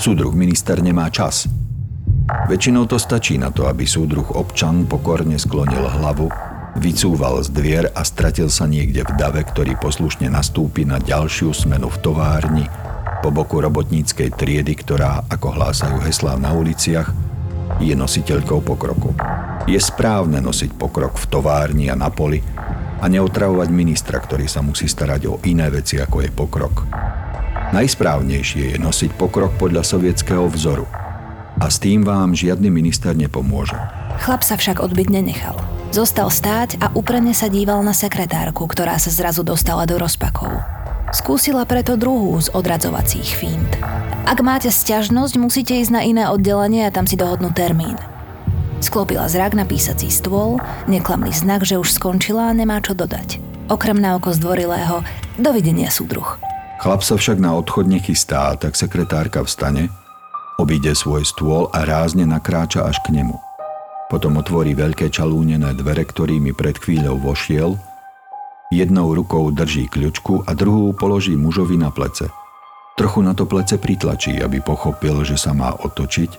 Súdruh 0.00 0.32
minister 0.34 0.82
nemá 0.82 1.12
čas– 1.12 1.46
Väčšinou 2.46 2.86
to 2.86 2.98
stačí 2.98 3.38
na 3.38 3.50
to, 3.50 3.66
aby 3.66 3.86
súdruh 3.86 4.26
občan 4.38 4.86
pokorne 4.86 5.34
sklonil 5.34 5.82
hlavu, 5.82 6.30
vycúval 6.78 7.42
z 7.42 7.48
dvier 7.50 7.84
a 7.90 8.06
stratil 8.06 8.46
sa 8.46 8.70
niekde 8.70 9.02
v 9.02 9.12
dave, 9.18 9.42
ktorý 9.42 9.74
poslušne 9.78 10.30
nastúpi 10.30 10.86
na 10.86 11.02
ďalšiu 11.02 11.50
smenu 11.50 11.90
v 11.90 11.98
továrni, 11.98 12.66
po 13.20 13.34
boku 13.34 13.58
robotníckej 13.58 14.32
triedy, 14.32 14.78
ktorá, 14.78 15.26
ako 15.26 15.58
hlásajú 15.58 15.98
heslá 16.06 16.38
na 16.38 16.54
uliciach, 16.54 17.10
je 17.82 17.92
nositeľkou 17.98 18.62
pokroku. 18.62 19.12
Je 19.66 19.78
správne 19.78 20.38
nosiť 20.38 20.74
pokrok 20.78 21.18
v 21.18 21.28
továrni 21.28 21.86
a 21.90 21.98
na 21.98 22.08
poli 22.08 22.40
a 23.00 23.08
neotravovať 23.08 23.68
ministra, 23.72 24.20
ktorý 24.20 24.44
sa 24.46 24.60
musí 24.60 24.86
starať 24.86 25.22
o 25.26 25.40
iné 25.48 25.72
veci, 25.72 25.96
ako 25.96 26.22
je 26.22 26.30
pokrok. 26.30 26.84
Najsprávnejšie 27.72 28.74
je 28.74 28.78
nosiť 28.78 29.16
pokrok 29.16 29.56
podľa 29.56 29.82
sovietského 29.82 30.44
vzoru– 30.52 30.86
a 31.60 31.68
s 31.68 31.76
tým 31.76 32.00
vám 32.06 32.32
žiadny 32.32 32.72
minister 32.72 33.12
nepomôže. 33.12 33.76
Chlap 34.24 34.40
sa 34.40 34.56
však 34.56 34.80
odbyť 34.80 35.08
nenechal. 35.12 35.60
Zostal 35.92 36.32
stáť 36.32 36.80
a 36.80 36.88
úprene 36.96 37.36
sa 37.36 37.52
díval 37.52 37.84
na 37.84 37.92
sekretárku, 37.92 38.64
ktorá 38.64 38.96
sa 38.96 39.12
zrazu 39.12 39.44
dostala 39.44 39.84
do 39.84 40.00
rozpakov. 40.00 40.48
Skúsila 41.12 41.68
preto 41.68 42.00
druhú 42.00 42.38
z 42.40 42.48
odradzovacích 42.54 43.28
fínt. 43.36 43.72
Ak 44.24 44.40
máte 44.40 44.70
sťažnosť, 44.72 45.34
musíte 45.36 45.74
ísť 45.76 45.92
na 45.92 46.06
iné 46.06 46.24
oddelenie 46.30 46.86
a 46.86 46.94
tam 46.94 47.04
si 47.04 47.18
dohodnú 47.18 47.50
termín. 47.52 47.98
Sklopila 48.80 49.28
zrak 49.28 49.52
na 49.54 49.68
písací 49.68 50.08
stôl, 50.08 50.56
neklamný 50.88 51.32
znak, 51.36 51.68
že 51.68 51.76
už 51.76 51.94
skončila 51.94 52.50
a 52.50 52.56
nemá 52.56 52.80
čo 52.80 52.96
dodať. 52.96 53.40
Okrem 53.68 54.00
na 54.00 54.18
oko 54.18 54.34
zdvorilého, 54.34 55.04
dovidenia 55.38 55.92
súdruh. 55.92 56.40
Chlap 56.80 57.04
sa 57.04 57.20
však 57.20 57.36
na 57.36 57.54
odchod 57.54 57.86
nechystá, 57.86 58.56
tak 58.56 58.74
sekretárka 58.74 59.44
vstane, 59.44 59.92
Obíde 60.60 60.92
svoj 60.92 61.24
stôl 61.24 61.72
a 61.72 61.88
rázne 61.88 62.28
nakráča 62.28 62.84
až 62.84 63.00
k 63.00 63.16
nemu. 63.16 63.32
Potom 64.12 64.36
otvorí 64.36 64.76
veľké 64.76 65.08
čalúnené 65.08 65.72
dvere, 65.72 66.04
ktorými 66.04 66.52
pred 66.52 66.76
chvíľou 66.76 67.16
vošiel, 67.16 67.80
jednou 68.68 69.16
rukou 69.16 69.48
drží 69.56 69.88
kľučku 69.88 70.44
a 70.44 70.52
druhú 70.52 70.92
položí 70.92 71.32
mužovi 71.32 71.80
na 71.80 71.88
plece. 71.88 72.28
Trochu 72.92 73.24
na 73.24 73.32
to 73.32 73.48
plece 73.48 73.80
pritlačí, 73.80 74.36
aby 74.36 74.60
pochopil, 74.60 75.24
že 75.24 75.40
sa 75.40 75.56
má 75.56 75.72
otočiť 75.80 76.36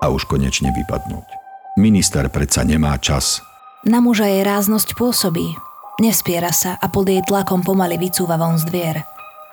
a 0.00 0.08
už 0.08 0.24
konečne 0.24 0.72
vypadnúť. 0.72 1.37
Minister 1.78 2.26
predsa 2.26 2.66
nemá 2.66 2.98
čas. 2.98 3.38
Na 3.86 4.02
muža 4.02 4.26
jej 4.26 4.42
ráznosť 4.42 4.98
pôsobí. 4.98 5.54
Nespiera 6.02 6.50
sa 6.50 6.74
a 6.74 6.90
pod 6.90 7.06
jej 7.06 7.22
tlakom 7.22 7.62
pomaly 7.62 8.02
vycúva 8.02 8.34
von 8.34 8.58
z 8.58 8.66
dvier. 8.66 9.06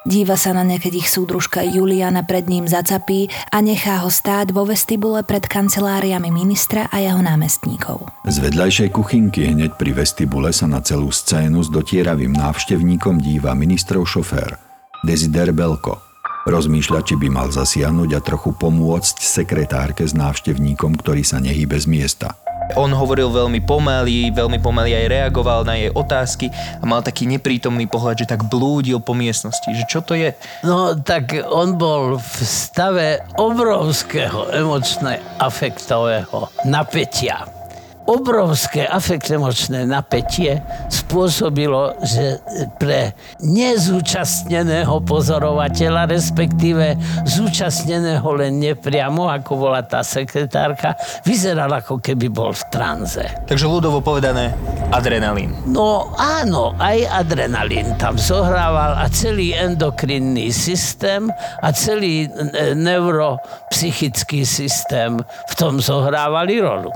Díva 0.06 0.38
sa 0.38 0.54
na 0.54 0.62
ne, 0.62 0.78
keď 0.82 1.06
ich 1.06 1.10
súdružka 1.10 1.66
Juliana 1.66 2.26
pred 2.26 2.46
ním 2.46 2.66
zacapí 2.70 3.30
a 3.50 3.58
nechá 3.62 4.02
ho 4.02 4.10
stáť 4.10 4.54
vo 4.54 4.66
vestibule 4.66 5.22
pred 5.26 5.46
kanceláriami 5.46 6.30
ministra 6.30 6.90
a 6.90 7.02
jeho 7.02 7.22
námestníkov. 7.22 8.10
Z 8.26 8.38
vedľajšej 8.42 8.90
kuchynky 8.94 9.50
hneď 9.50 9.78
pri 9.78 9.94
vestibule 9.98 10.50
sa 10.50 10.66
na 10.66 10.82
celú 10.82 11.10
scénu 11.10 11.62
s 11.62 11.70
dotieravým 11.74 12.34
návštevníkom 12.34 13.22
díva 13.22 13.54
ministrov 13.58 14.06
šofér 14.06 14.58
Desider 15.06 15.54
Belko. 15.54 16.15
Rozmýšľa, 16.46 17.02
či 17.02 17.18
by 17.18 17.28
mal 17.34 17.50
zasiahnuť 17.50 18.10
a 18.14 18.22
trochu 18.22 18.54
pomôcť 18.54 19.18
sekretárke 19.18 20.06
s 20.06 20.14
návštevníkom, 20.14 20.94
ktorý 20.94 21.26
sa 21.26 21.42
nehýbe 21.42 21.74
z 21.74 21.90
miesta. 21.90 22.38
On 22.78 22.90
hovoril 22.90 23.34
veľmi 23.34 23.66
pomaly, 23.66 24.30
veľmi 24.30 24.62
pomaly 24.62 24.94
aj 24.94 25.06
reagoval 25.10 25.66
na 25.66 25.78
jej 25.78 25.90
otázky 25.90 26.50
a 26.54 26.84
mal 26.86 27.02
taký 27.02 27.30
neprítomný 27.30 27.90
pohľad, 27.90 28.26
že 28.26 28.30
tak 28.30 28.46
blúdil 28.46 29.02
po 29.02 29.18
miestnosti. 29.18 29.66
Že 29.66 29.84
čo 29.90 30.00
to 30.06 30.14
je? 30.14 30.34
No, 30.62 30.94
tak 30.98 31.34
on 31.50 31.78
bol 31.82 32.18
v 32.18 32.36
stave 32.42 33.26
obrovského 33.38 34.50
emočného 34.54 35.22
afektového 35.42 36.50
napätia 36.66 37.65
obrovské 38.06 38.86
afektemočné 38.86 39.90
napätie 39.90 40.62
spôsobilo, 40.94 41.98
že 42.06 42.38
pre 42.78 43.18
nezúčastneného 43.42 45.02
pozorovateľa, 45.02 46.14
respektíve 46.14 46.98
zúčastneného 47.26 48.26
len 48.38 48.62
nepriamo, 48.62 49.30
ako 49.30 49.52
bola 49.58 49.82
tá 49.82 50.06
sekretárka, 50.06 50.94
vyzeral 51.26 51.70
ako 51.74 51.98
keby 51.98 52.30
bol 52.30 52.54
v 52.54 52.64
tranze. 52.70 53.26
Takže 53.50 53.66
ľudovo 53.66 54.02
povedané, 54.06 54.54
adrenalín. 54.94 55.54
No 55.66 56.14
áno, 56.16 56.78
aj 56.78 57.10
adrenalín 57.10 57.98
tam 57.98 58.22
zohrával 58.22 59.02
a 59.02 59.10
celý 59.10 59.58
endokrinný 59.58 60.54
systém 60.54 61.28
a 61.62 61.74
celý 61.74 62.30
e, 62.30 62.78
neuropsychický 62.78 64.46
systém 64.46 65.18
v 65.22 65.54
tom 65.58 65.82
zohrávali 65.82 66.62
rolu. 66.62 66.94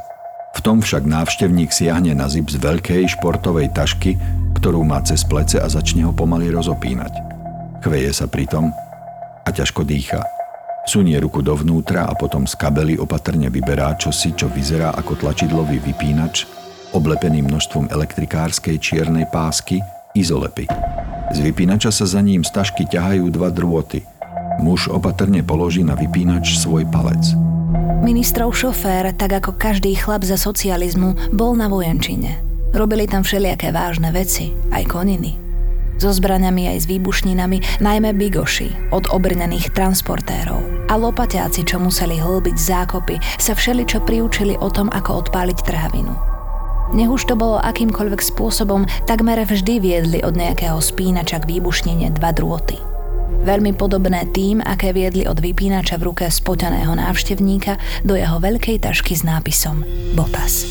V 0.60 0.68
tom 0.68 0.84
však 0.84 1.08
návštevník 1.08 1.72
siahne 1.72 2.12
na 2.12 2.28
zip 2.28 2.51
z 2.51 2.60
veľkej 2.60 3.16
športovej 3.16 3.72
tašky, 3.72 4.20
ktorú 4.60 4.84
má 4.84 5.00
cez 5.08 5.24
plece 5.24 5.56
a 5.56 5.72
začne 5.72 6.04
ho 6.04 6.12
pomaly 6.12 6.51
rozopínať. 6.51 7.16
Chveje 7.80 8.12
sa 8.12 8.28
pritom 8.28 8.68
a 9.48 9.50
ťažko 9.56 9.88
dýcha. 9.88 10.20
Sunie 10.84 11.16
ruku 11.16 11.39
dovnútra 11.39 12.12
a 12.12 12.13
potom 12.20 12.44
z 12.44 12.60
kabely 12.60 13.00
opatrne 13.00 13.48
vyberá 13.48 13.96
čosi, 13.96 14.36
čo 14.36 14.51
vyzerá 14.51 14.92
ako 15.00 15.16
tlačidlový 15.24 15.80
vypínač, 15.80 16.44
oblepený 16.92 17.39
množstvom 17.39 17.88
elektrikárskej 17.88 18.84
čiernej 18.84 19.32
pásky, 19.32 19.80
izolepy. 20.12 20.68
Z 21.32 21.39
vypínača 21.39 21.88
sa 21.88 22.04
za 22.04 22.20
ním 22.20 22.44
z 22.44 22.51
tašky 22.51 22.84
ťahajú 22.84 23.32
dva 23.32 23.48
drôty. 23.48 24.04
Muž 24.60 24.92
opatrne 24.92 25.39
položí 25.39 25.88
na 25.88 25.96
vypínač 25.96 26.60
svoj 26.60 26.84
palec. 26.92 27.49
Ministrov 28.00 28.56
šofér, 28.56 29.12
tak 29.12 29.44
ako 29.44 29.60
každý 29.60 29.91
chlap 29.91 30.24
za 30.24 30.39
socializmu, 30.39 31.36
bol 31.36 31.51
na 31.51 31.68
vojenčine. 31.68 32.39
Robili 32.72 33.03
tam 33.03 33.27
všelijaké 33.27 33.75
vážne 33.75 34.15
veci, 34.15 34.56
aj 34.72 34.88
koniny. 34.88 35.36
So 36.00 36.15
zbraňami 36.15 36.72
aj 36.72 36.77
s 36.79 36.86
výbušninami, 36.88 37.84
najmä 37.84 38.15
bigoši 38.15 38.96
od 38.96 39.12
obrnených 39.12 39.75
transportérov. 39.75 40.88
A 40.88 40.96
lopaťáci, 40.96 41.68
čo 41.68 41.75
museli 41.84 42.15
hlbiť 42.15 42.56
zákopy, 42.56 43.20
sa 43.36 43.51
všeličo 43.51 44.08
priučili 44.08 44.56
o 44.56 44.72
tom, 44.72 44.88
ako 44.96 45.27
odpáliť 45.27 45.60
trávinu. 45.68 46.15
Nech 46.96 47.12
už 47.12 47.27
to 47.27 47.36
bolo 47.36 47.60
akýmkoľvek 47.60 48.24
spôsobom, 48.24 48.88
takmer 49.12 49.44
vždy 49.44 49.84
viedli 49.84 50.20
od 50.24 50.39
nejakého 50.39 50.79
spínača 50.79 51.44
k 51.44 51.60
výbušnine 51.60 52.15
dva 52.15 52.32
drôty– 52.32 52.79
Veľmi 53.39 53.72
podobné 53.72 54.27
tým, 54.36 54.60
aké 54.60 54.91
viedli 54.91 55.24
od 55.24 55.39
vypínača 55.39 55.96
v 55.96 56.12
ruke 56.12 56.25
spoteného 56.27 56.91
návštevníka 56.91 57.79
do 58.03 58.19
jeho 58.19 58.36
veľkej 58.36 58.84
tašky 58.84 59.15
s 59.15 59.24
nápisom 59.24 59.88
Botas. 60.12 60.67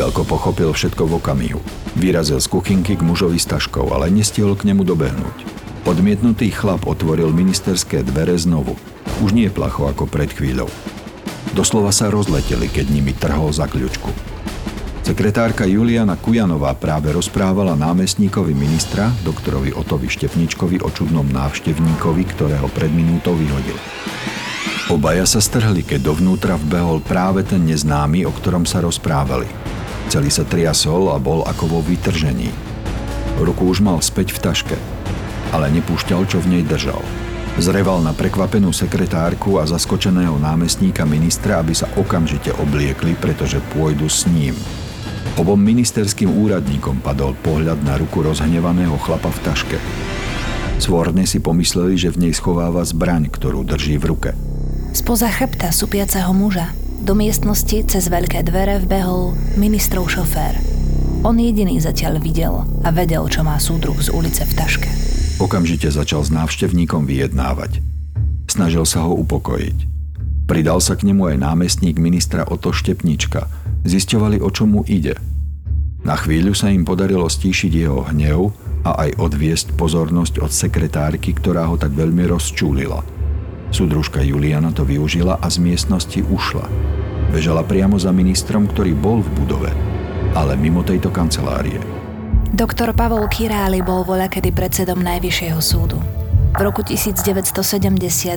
Belko 0.00 0.24
pochopil 0.24 0.72
všetko 0.72 1.02
v 1.04 1.12
okamihu. 1.20 1.60
Vyrazil 2.00 2.40
z 2.40 2.48
kuchynky 2.48 2.96
k 2.96 3.04
mužovi 3.04 3.36
s 3.36 3.44
taškou, 3.44 3.92
ale 3.92 4.08
nestihol 4.08 4.56
k 4.56 4.72
nemu 4.72 4.80
dobehnúť. 4.86 5.44
Odmietnutý 5.84 6.48
chlap 6.48 6.88
otvoril 6.88 7.36
ministerské 7.36 8.00
dvere 8.00 8.38
znovu. 8.38 8.80
Už 9.20 9.36
nie 9.36 9.52
placho 9.52 9.84
ako 9.84 10.08
pred 10.08 10.32
chvíľou. 10.32 10.72
Doslova 11.52 11.92
sa 11.92 12.08
rozleteli, 12.08 12.70
keď 12.72 12.86
nimi 12.88 13.12
trhol 13.12 13.52
za 13.52 13.68
kľučku. 13.68 14.29
Sekretárka 15.10 15.66
Juliana 15.66 16.14
Kujanová 16.14 16.70
práve 16.78 17.10
rozprávala 17.10 17.74
námestníkovi 17.74 18.54
ministra, 18.54 19.10
doktorovi 19.26 19.74
Otovi 19.74 20.06
Štepničkovi 20.06 20.86
o 20.86 20.88
čudnom 20.94 21.26
návštevníkovi, 21.26 22.22
ktorého 22.30 22.70
pred 22.70 22.94
minútou 22.94 23.34
vyhodil. 23.34 23.74
Obaja 24.86 25.26
sa 25.26 25.42
strhli, 25.42 25.82
keď 25.82 26.14
dovnútra 26.14 26.54
vbehol 26.54 27.02
práve 27.02 27.42
ten 27.42 27.58
neznámy, 27.66 28.22
o 28.22 28.30
ktorom 28.30 28.62
sa 28.62 28.86
rozprávali. 28.86 29.50
Celý 30.06 30.30
sa 30.30 30.46
triasol 30.46 31.10
a 31.10 31.18
bol 31.18 31.42
ako 31.42 31.64
vo 31.66 31.80
vytržení. 31.82 32.54
Ruku 33.42 33.66
už 33.66 33.82
mal 33.82 33.98
späť 34.06 34.30
v 34.30 34.38
taške, 34.46 34.78
ale 35.50 35.74
nepúšťal, 35.74 36.22
čo 36.30 36.38
v 36.38 36.54
nej 36.54 36.62
držal. 36.62 37.02
Zreval 37.58 37.98
na 37.98 38.14
prekvapenú 38.14 38.70
sekretárku 38.70 39.58
a 39.58 39.66
zaskočeného 39.66 40.38
námestníka 40.38 41.02
ministra, 41.02 41.58
aby 41.58 41.74
sa 41.74 41.90
okamžite 41.98 42.54
obliekli, 42.62 43.18
pretože 43.18 43.58
pôjdu 43.74 44.06
s 44.06 44.30
ním– 44.30 44.54
Obom 45.38 45.58
ministerským 45.60 46.26
úradníkom 46.26 46.98
padol 46.98 47.38
pohľad 47.38 47.78
na 47.86 47.94
ruku 47.94 48.26
rozhnevaného 48.26 48.98
chlapa 48.98 49.30
v 49.30 49.38
taške. 49.46 49.78
Svorne 50.80 51.28
si 51.28 51.38
pomysleli, 51.38 51.94
že 51.94 52.10
v 52.10 52.26
nej 52.26 52.32
schováva 52.32 52.80
zbraň, 52.82 53.28
ktorú 53.28 53.62
drží 53.62 54.00
v 54.00 54.04
ruke. 54.10 54.30
Spoza 54.90 55.30
chrbta 55.30 55.70
supiaceho 55.70 56.32
muža 56.34 56.74
do 57.04 57.14
miestnosti 57.14 57.84
cez 57.86 58.10
veľké 58.10 58.42
dvere 58.42 58.82
vbehol 58.82 59.36
ministrov 59.54 60.08
šofér. 60.10 60.58
On 61.20 61.36
jediný 61.36 61.76
zatiaľ 61.76 62.16
videl 62.18 62.64
a 62.80 62.88
vedel, 62.90 63.22
čo 63.28 63.44
má 63.44 63.60
súdruh 63.60 63.96
z 64.00 64.08
ulice 64.08 64.42
v 64.48 64.52
taške. 64.56 64.90
Okamžite 65.36 65.92
začal 65.92 66.24
s 66.24 66.32
návštevníkom 66.32 67.04
vyjednávať. 67.04 67.84
Snažil 68.48 68.88
sa 68.88 69.04
ho 69.04 69.14
upokojiť. 69.20 69.78
Pridal 70.48 70.80
sa 70.82 70.96
k 70.98 71.06
nemu 71.06 71.30
aj 71.30 71.36
námestník 71.38 72.00
ministra 72.02 72.42
Oto 72.48 72.72
Štepnička. 72.74 73.46
Zisťovali, 73.84 74.42
o 74.44 74.48
čo 74.52 74.68
mu 74.68 74.84
ide. 74.84 75.16
Na 76.00 76.16
chvíľu 76.16 76.56
sa 76.56 76.72
im 76.72 76.84
podarilo 76.84 77.28
stíšiť 77.28 77.72
jeho 77.72 78.00
hnev 78.08 78.52
a 78.88 79.04
aj 79.04 79.20
odviesť 79.20 79.76
pozornosť 79.76 80.40
od 80.40 80.48
sekretárky, 80.48 81.36
ktorá 81.36 81.68
ho 81.68 81.76
tak 81.76 81.92
veľmi 81.92 82.24
rozčúlila. 82.28 83.04
Súdružka 83.70 84.24
Juliana 84.24 84.72
to 84.72 84.82
využila 84.82 85.38
a 85.38 85.46
z 85.46 85.60
miestnosti 85.60 86.20
ušla. 86.24 86.66
Bežala 87.30 87.62
priamo 87.62 87.94
za 88.00 88.10
ministrom, 88.10 88.66
ktorý 88.66 88.96
bol 88.96 89.22
v 89.22 89.30
budove, 89.38 89.70
ale 90.34 90.58
mimo 90.58 90.82
tejto 90.82 91.12
kancelárie. 91.12 91.78
Doktor 92.50 92.90
Pavol 92.96 93.30
Király 93.30 93.78
bol 93.78 94.02
voľakedy 94.02 94.50
predsedom 94.50 94.98
Najvyššieho 94.98 95.60
súdu. 95.62 96.19
V 96.50 96.60
roku 96.60 96.82
1970, 96.82 97.54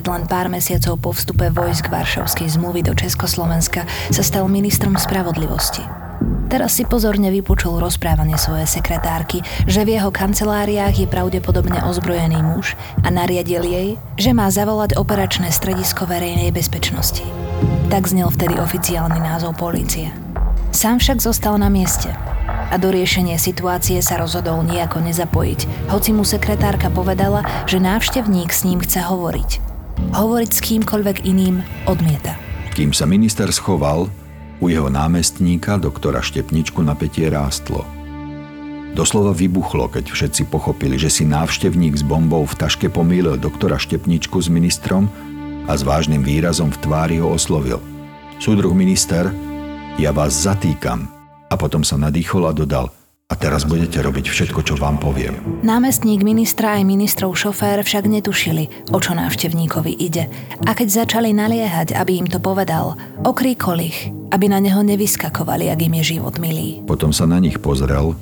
len 0.06 0.22
pár 0.30 0.46
mesiacov 0.46 0.94
po 1.02 1.10
vstupe 1.10 1.50
vojsk 1.50 1.90
Varšavskej 1.90 2.46
zmluvy 2.54 2.86
do 2.86 2.94
Československa, 2.94 3.90
sa 4.14 4.22
stal 4.22 4.46
ministrom 4.46 4.94
spravodlivosti. 4.94 5.82
Teraz 6.46 6.78
si 6.78 6.86
pozorne 6.86 7.34
vypočul 7.34 7.82
rozprávanie 7.82 8.38
svojej 8.38 8.70
sekretárky, 8.70 9.42
že 9.66 9.82
v 9.82 9.98
jeho 9.98 10.14
kanceláriách 10.14 10.94
je 10.94 11.10
pravdepodobne 11.10 11.82
ozbrojený 11.82 12.38
muž 12.38 12.78
a 13.02 13.10
nariadil 13.10 13.66
jej, 13.66 13.88
že 14.14 14.30
má 14.30 14.46
zavolať 14.46 14.94
operačné 14.94 15.50
stredisko 15.50 16.06
verejnej 16.06 16.54
bezpečnosti. 16.54 17.26
Tak 17.90 18.06
znel 18.06 18.30
vtedy 18.30 18.54
oficiálny 18.62 19.18
názov 19.18 19.58
polície. 19.58 20.14
Sám 20.70 21.02
však 21.02 21.18
zostal 21.18 21.58
na 21.58 21.66
mieste 21.66 22.14
a 22.70 22.74
do 22.80 22.88
riešenia 22.92 23.36
situácie 23.40 24.00
sa 24.00 24.20
rozhodol 24.20 24.64
nejako 24.64 25.04
nezapojiť, 25.04 25.90
hoci 25.92 26.10
mu 26.12 26.22
sekretárka 26.22 26.88
povedala, 26.88 27.44
že 27.68 27.82
návštevník 27.82 28.52
s 28.52 28.64
ním 28.64 28.80
chce 28.80 29.04
hovoriť. 29.04 29.50
Hovoriť 30.14 30.50
s 30.50 30.60
kýmkoľvek 30.60 31.24
iným 31.26 31.60
odmieta. 31.88 32.36
Kým 32.74 32.90
sa 32.90 33.06
minister 33.06 33.50
schoval, 33.54 34.10
u 34.62 34.66
jeho 34.70 34.88
námestníka, 34.88 35.76
doktora 35.76 36.24
Štepničku, 36.24 36.80
napätie 36.80 37.28
rástlo. 37.28 37.84
Doslova 38.94 39.34
vybuchlo, 39.34 39.90
keď 39.90 40.14
všetci 40.14 40.46
pochopili, 40.46 40.94
že 40.94 41.10
si 41.10 41.26
návštevník 41.26 41.98
s 41.98 42.06
bombou 42.06 42.46
v 42.46 42.54
taške 42.54 42.86
pomýlil 42.86 43.34
doktora 43.34 43.74
Štepničku 43.74 44.38
s 44.38 44.46
ministrom 44.46 45.10
a 45.66 45.74
s 45.74 45.82
vážnym 45.82 46.22
výrazom 46.22 46.70
v 46.70 46.78
tvári 46.78 47.16
ho 47.18 47.34
oslovil. 47.34 47.82
Súdruh 48.38 48.70
minister, 48.70 49.30
ja 49.98 50.14
vás 50.14 50.34
zatýkam. 50.34 51.13
A 51.48 51.54
potom 51.58 51.84
sa 51.84 52.00
nadýchol 52.00 52.48
a 52.48 52.52
dodal– 52.52 52.88
a 53.24 53.34
teraz 53.40 53.64
budete 53.64 54.04
robiť 54.04 54.28
všetko, 54.28 54.60
čo 54.62 54.74
vám 54.76 55.00
poviem. 55.00 55.64
Námestník 55.64 56.20
ministra 56.20 56.76
aj 56.76 56.84
ministrov 56.84 57.32
šofér 57.32 57.80
však 57.80 58.04
netušili, 58.04 58.92
o 58.92 59.00
čo 59.00 59.16
návštevníkovi 59.16 59.96
ide. 59.96 60.28
A 60.68 60.76
keď 60.76 61.02
začali 61.02 61.32
naliehať, 61.32 61.96
aby 61.96 62.20
im 62.20 62.28
to 62.28 62.36
povedal, 62.36 63.00
okríkol 63.24 63.80
ich, 63.80 64.12
aby 64.28 64.52
na 64.52 64.60
neho 64.60 64.84
nevyskakovali, 64.84 65.72
ak 65.72 65.80
im 65.88 65.94
je 65.98 66.20
život 66.20 66.36
milý. 66.36 66.84
Potom 66.84 67.16
sa 67.16 67.24
na 67.24 67.40
nich 67.40 67.56
pozrel 67.58 68.12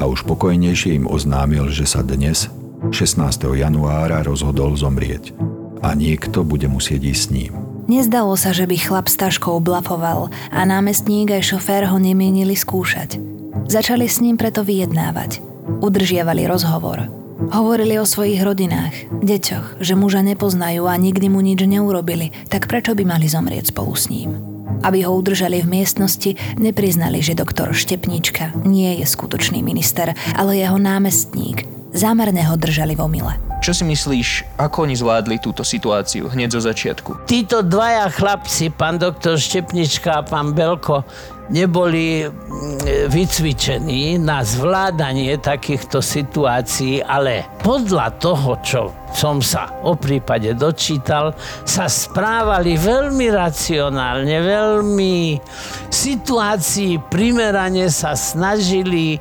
a 0.00 0.04
už 0.08 0.24
pokojnejšie 0.24 0.96
im 0.96 1.06
oznámil, 1.06 1.68
že 1.68 1.84
sa 1.84 2.00
dnes, 2.00 2.48
16. 2.88 3.20
januára, 3.52 4.24
rozhodol 4.24 4.74
zomrieť. 4.74 5.36
A 5.84 5.92
niekto 5.92 6.40
bude 6.40 6.72
musieť 6.72 7.04
ísť 7.04 7.22
s 7.22 7.30
ním. 7.30 7.71
Nezdalo 7.92 8.32
sa, 8.40 8.56
že 8.56 8.64
by 8.64 8.76
chlap 8.80 9.04
s 9.12 9.20
taškou 9.20 9.60
blafoval 9.60 10.32
a 10.48 10.64
námestník 10.64 11.28
aj 11.28 11.52
šofér 11.52 11.92
ho 11.92 12.00
nemienili 12.00 12.56
skúšať. 12.56 13.20
Začali 13.68 14.08
s 14.08 14.24
ním 14.24 14.40
preto 14.40 14.64
vyjednávať. 14.64 15.44
Udržiavali 15.84 16.48
rozhovor. 16.48 17.12
Hovorili 17.52 18.00
o 18.00 18.08
svojich 18.08 18.40
rodinách, 18.40 19.12
deťoch, 19.20 19.84
že 19.84 19.92
muža 19.92 20.24
nepoznajú 20.24 20.88
a 20.88 20.96
nikdy 20.96 21.28
mu 21.28 21.44
nič 21.44 21.68
neurobili, 21.68 22.32
tak 22.48 22.64
prečo 22.64 22.96
by 22.96 23.04
mali 23.04 23.28
zomrieť 23.28 23.76
spolu 23.76 23.92
s 23.92 24.08
ním? 24.08 24.40
Aby 24.80 25.04
ho 25.04 25.12
udržali 25.12 25.60
v 25.60 25.68
miestnosti, 25.68 26.40
nepriznali, 26.56 27.20
že 27.20 27.36
doktor 27.36 27.76
Štepnička 27.76 28.56
nie 28.64 29.04
je 29.04 29.04
skutočný 29.04 29.60
minister, 29.60 30.16
ale 30.32 30.64
jeho 30.64 30.80
námestník. 30.80 31.68
Zámerne 31.92 32.40
ho 32.48 32.56
držali 32.56 32.96
vo 32.96 33.04
mile. 33.04 33.51
Čo 33.62 33.70
si 33.78 33.86
myslíš, 33.86 34.58
ako 34.58 34.90
oni 34.90 34.98
zvládli 34.98 35.38
túto 35.38 35.62
situáciu 35.62 36.26
hneď 36.26 36.58
zo 36.58 36.66
začiatku? 36.66 37.30
Títo 37.30 37.62
dvaja 37.62 38.10
chlapci, 38.10 38.74
pán 38.74 38.98
doktor 38.98 39.38
Štepnička 39.38 40.18
a 40.18 40.26
pán 40.26 40.50
Belko, 40.50 41.06
neboli 41.46 42.26
mm, 42.26 43.06
vycvičení 43.06 44.18
na 44.18 44.42
zvládanie 44.42 45.38
takýchto 45.38 46.02
situácií, 46.02 47.06
ale 47.06 47.46
podľa 47.62 48.18
toho, 48.18 48.58
čo 48.66 48.82
som 49.14 49.38
sa 49.38 49.70
o 49.86 49.94
prípade 49.94 50.58
dočítal, 50.58 51.30
sa 51.62 51.86
správali 51.86 52.74
veľmi 52.74 53.30
racionálne, 53.30 54.42
veľmi 54.42 55.38
situácii 55.86 56.98
primerane 57.06 57.86
sa 57.94 58.18
snažili 58.18 59.14
e, 59.14 59.18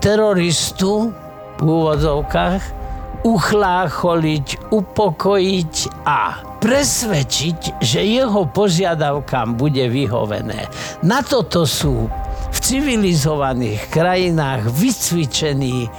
teroristu 0.00 1.12
v 1.60 1.66
úvodzovkách 1.68 2.81
uchlácholiť, 3.22 4.74
upokojiť 4.74 5.74
a 6.06 6.42
presvedčiť, 6.58 7.82
že 7.82 8.00
jeho 8.02 8.46
požiadavkám 8.50 9.58
bude 9.58 9.86
vyhovené. 9.90 10.66
Na 11.02 11.22
toto 11.22 11.66
sú 11.66 12.06
v 12.52 12.58
civilizovaných 12.60 13.88
krajinách 13.90 14.70
vycvičení 14.70 15.90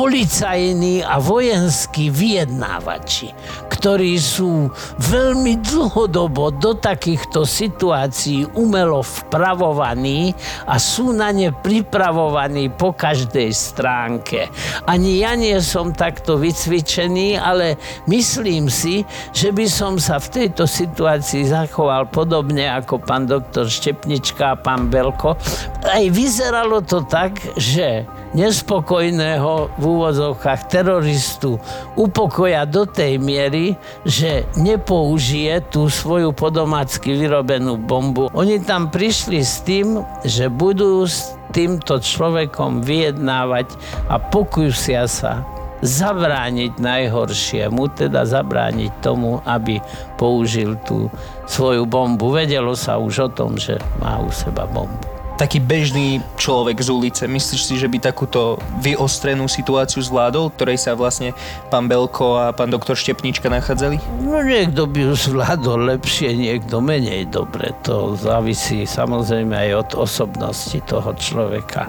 policajní 0.00 1.04
a 1.04 1.20
vojenskí 1.20 2.08
vyjednávači, 2.08 3.36
ktorí 3.68 4.16
sú 4.16 4.72
veľmi 4.96 5.60
dlhodobo 5.60 6.56
do 6.56 6.72
takýchto 6.72 7.44
situácií 7.44 8.48
umelo 8.56 9.04
vpravovaní 9.04 10.32
a 10.64 10.80
sú 10.80 11.12
na 11.12 11.28
ne 11.36 11.52
pripravovaní 11.52 12.72
po 12.72 12.96
každej 12.96 13.52
stránke. 13.52 14.48
Ani 14.88 15.20
ja 15.20 15.36
nie 15.36 15.60
som 15.60 15.92
takto 15.92 16.40
vycvičený, 16.40 17.36
ale 17.36 17.76
myslím 18.08 18.72
si, 18.72 19.04
že 19.36 19.52
by 19.52 19.68
som 19.68 20.00
sa 20.00 20.16
v 20.16 20.48
tejto 20.48 20.64
situácii 20.64 21.44
zachoval 21.44 22.08
podobne 22.08 22.72
ako 22.72 23.04
pán 23.04 23.28
doktor 23.28 23.68
Štepnička 23.68 24.56
a 24.56 24.60
pán 24.60 24.88
Belko. 24.88 25.36
Aj 25.84 26.04
vyzeralo 26.08 26.80
to 26.80 27.04
tak, 27.04 27.36
že 27.60 28.08
nespokojného 28.30 29.74
v 29.74 29.82
úvodzovkách 29.82 30.70
teroristu 30.70 31.58
upokoja 31.98 32.62
do 32.66 32.86
tej 32.86 33.18
miery, 33.18 33.74
že 34.06 34.46
nepoužije 34.54 35.66
tú 35.70 35.90
svoju 35.90 36.30
podomácky 36.30 37.14
vyrobenú 37.18 37.74
bombu. 37.74 38.30
Oni 38.30 38.62
tam 38.62 38.88
prišli 38.88 39.42
s 39.42 39.62
tým, 39.66 40.06
že 40.22 40.46
budú 40.46 41.02
s 41.02 41.34
týmto 41.50 41.98
človekom 41.98 42.86
vyjednávať 42.86 43.74
a 44.06 44.22
pokúsia 44.22 45.10
sa 45.10 45.42
zabrániť 45.80 46.76
najhoršiemu, 46.76 47.88
teda 47.96 48.28
zabrániť 48.28 48.92
tomu, 49.00 49.40
aby 49.48 49.80
použil 50.20 50.76
tú 50.84 51.08
svoju 51.48 51.88
bombu. 51.88 52.30
Vedelo 52.30 52.76
sa 52.76 53.00
už 53.00 53.14
o 53.26 53.28
tom, 53.32 53.56
že 53.56 53.80
má 53.98 54.20
u 54.20 54.28
seba 54.28 54.68
bombu 54.68 55.19
taký 55.40 55.56
bežný 55.56 56.20
človek 56.36 56.84
z 56.84 56.92
ulice, 56.92 57.24
myslíš 57.24 57.62
si, 57.64 57.74
že 57.80 57.88
by 57.88 57.96
takúto 57.96 58.60
vyostrenú 58.84 59.48
situáciu 59.48 60.04
zvládol, 60.04 60.52
ktorej 60.52 60.76
sa 60.76 60.92
vlastne 60.92 61.32
pán 61.72 61.88
Belko 61.88 62.36
a 62.36 62.52
pán 62.52 62.68
doktor 62.68 62.92
Štepnička 62.92 63.48
nachádzali? 63.48 63.96
No 64.20 64.44
niekto 64.44 64.84
by 64.84 65.08
ju 65.08 65.12
zvládol 65.16 65.96
lepšie, 65.96 66.36
niekto 66.36 66.84
menej 66.84 67.32
dobre. 67.32 67.72
To 67.88 68.12
závisí 68.20 68.84
samozrejme 68.84 69.56
aj 69.56 69.70
od 69.88 69.90
osobnosti 70.04 70.76
toho 70.84 71.16
človeka 71.16 71.88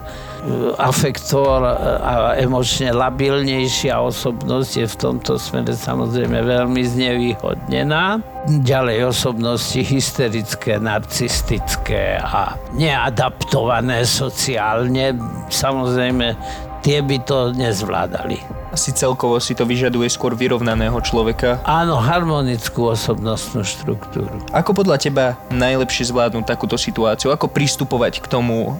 afektor 0.82 1.62
a 2.02 2.34
emočne 2.34 2.90
labilnejšia 2.90 3.94
osobnosť 4.02 4.72
je 4.74 4.88
v 4.90 4.96
tomto 4.98 5.38
smere 5.38 5.78
samozrejme 5.78 6.42
veľmi 6.42 6.82
znevýhodnená. 6.82 8.18
Ďalej 8.66 9.14
osobnosti 9.14 9.78
hysterické, 9.78 10.82
narcistické 10.82 12.18
a 12.18 12.58
neadaptované 12.74 14.02
sociálne, 14.02 15.14
samozrejme 15.54 16.34
tie 16.82 17.00
by 17.02 17.18
to 17.24 17.54
nezvládali. 17.54 18.42
Asi 18.72 18.96
celkovo 18.96 19.36
si 19.44 19.52
to 19.52 19.68
vyžaduje 19.68 20.08
skôr 20.08 20.32
vyrovnaného 20.32 20.96
človeka. 21.04 21.60
Áno, 21.68 22.00
harmonickú 22.00 22.88
osobnostnú 22.96 23.68
štruktúru. 23.68 24.32
Ako 24.56 24.72
podľa 24.72 24.98
teba 24.98 25.26
najlepšie 25.52 26.08
zvládnuť 26.08 26.48
takúto 26.48 26.80
situáciu? 26.80 27.36
Ako 27.36 27.52
pristupovať 27.52 28.24
k 28.24 28.32
tomu? 28.32 28.72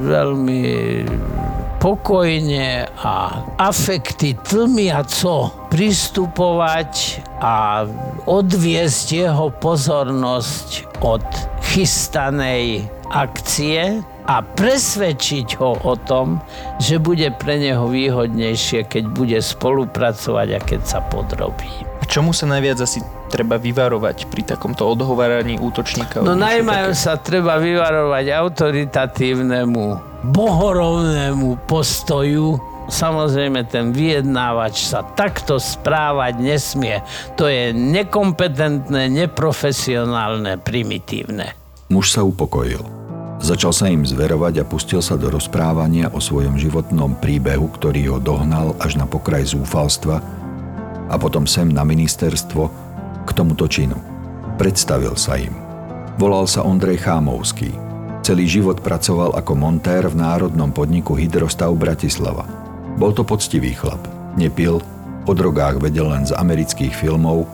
Veľmi 0.00 0.64
pokojne 1.76 2.88
a 3.04 3.44
afekty 3.60 4.32
tlmiaco 4.32 5.52
pristupovať 5.68 7.20
a 7.44 7.84
odviesť 8.24 9.06
jeho 9.28 9.52
pozornosť 9.52 10.88
od 11.04 11.24
chystanej 11.68 12.88
akcie 13.12 14.00
a 14.24 14.40
presvedčiť 14.40 15.60
ho 15.60 15.76
o 15.84 15.94
tom, 16.00 16.40
že 16.80 16.96
bude 16.96 17.28
pre 17.36 17.60
neho 17.60 17.84
výhodnejšie, 17.84 18.88
keď 18.88 19.04
bude 19.12 19.38
spolupracovať 19.40 20.48
a 20.56 20.60
keď 20.64 20.80
sa 20.84 21.00
podrobí. 21.04 21.68
A 22.00 22.04
čomu 22.08 22.32
sa 22.32 22.48
najviac 22.48 22.80
asi 22.80 23.04
treba 23.28 23.60
vyvarovať 23.60 24.28
pri 24.28 24.44
takomto 24.56 24.88
odhováraní 24.88 25.60
útočníka? 25.60 26.24
No 26.24 26.36
najmä 26.36 26.92
také? 26.92 26.96
sa 26.96 27.20
treba 27.20 27.60
vyvarovať 27.60 28.24
autoritatívnemu, 28.32 29.84
bohorovnému 30.32 31.68
postoju. 31.68 32.60
Samozrejme, 32.84 33.64
ten 33.64 33.96
vyjednávač 33.96 34.92
sa 34.92 35.00
takto 35.16 35.56
správať 35.56 36.36
nesmie. 36.36 37.00
To 37.40 37.48
je 37.48 37.72
nekompetentné, 37.72 39.08
neprofesionálne, 39.08 40.60
primitívne. 40.60 41.56
Muž 41.88 42.12
sa 42.12 42.20
upokojil. 42.20 43.03
Začal 43.44 43.76
sa 43.76 43.92
im 43.92 44.08
zverovať 44.08 44.64
a 44.64 44.64
pustil 44.64 45.04
sa 45.04 45.20
do 45.20 45.28
rozprávania 45.28 46.08
o 46.08 46.16
svojom 46.16 46.56
životnom 46.56 47.12
príbehu, 47.20 47.68
ktorý 47.76 48.16
ho 48.16 48.16
dohnal 48.16 48.72
až 48.80 48.96
na 48.96 49.04
pokraj 49.04 49.52
zúfalstva 49.52 50.16
a 51.12 51.14
potom 51.20 51.44
sem 51.44 51.68
na 51.68 51.84
ministerstvo 51.84 52.72
k 53.28 53.30
tomuto 53.36 53.68
činu. 53.68 54.00
Predstavil 54.56 55.12
sa 55.20 55.36
im. 55.36 55.52
Volal 56.16 56.48
sa 56.48 56.64
Ondrej 56.64 57.04
Chámovský. 57.04 57.68
Celý 58.24 58.48
život 58.48 58.80
pracoval 58.80 59.36
ako 59.36 59.52
montér 59.52 60.08
v 60.08 60.24
národnom 60.24 60.72
podniku 60.72 61.12
Hydrostav 61.12 61.68
Bratislava. 61.76 62.48
Bol 62.96 63.12
to 63.12 63.28
poctivý 63.28 63.76
chlap. 63.76 64.00
Nepil, 64.40 64.80
o 65.28 65.32
drogách 65.36 65.84
vedel 65.84 66.08
len 66.08 66.24
z 66.24 66.32
amerických 66.32 66.96
filmov, 66.96 67.44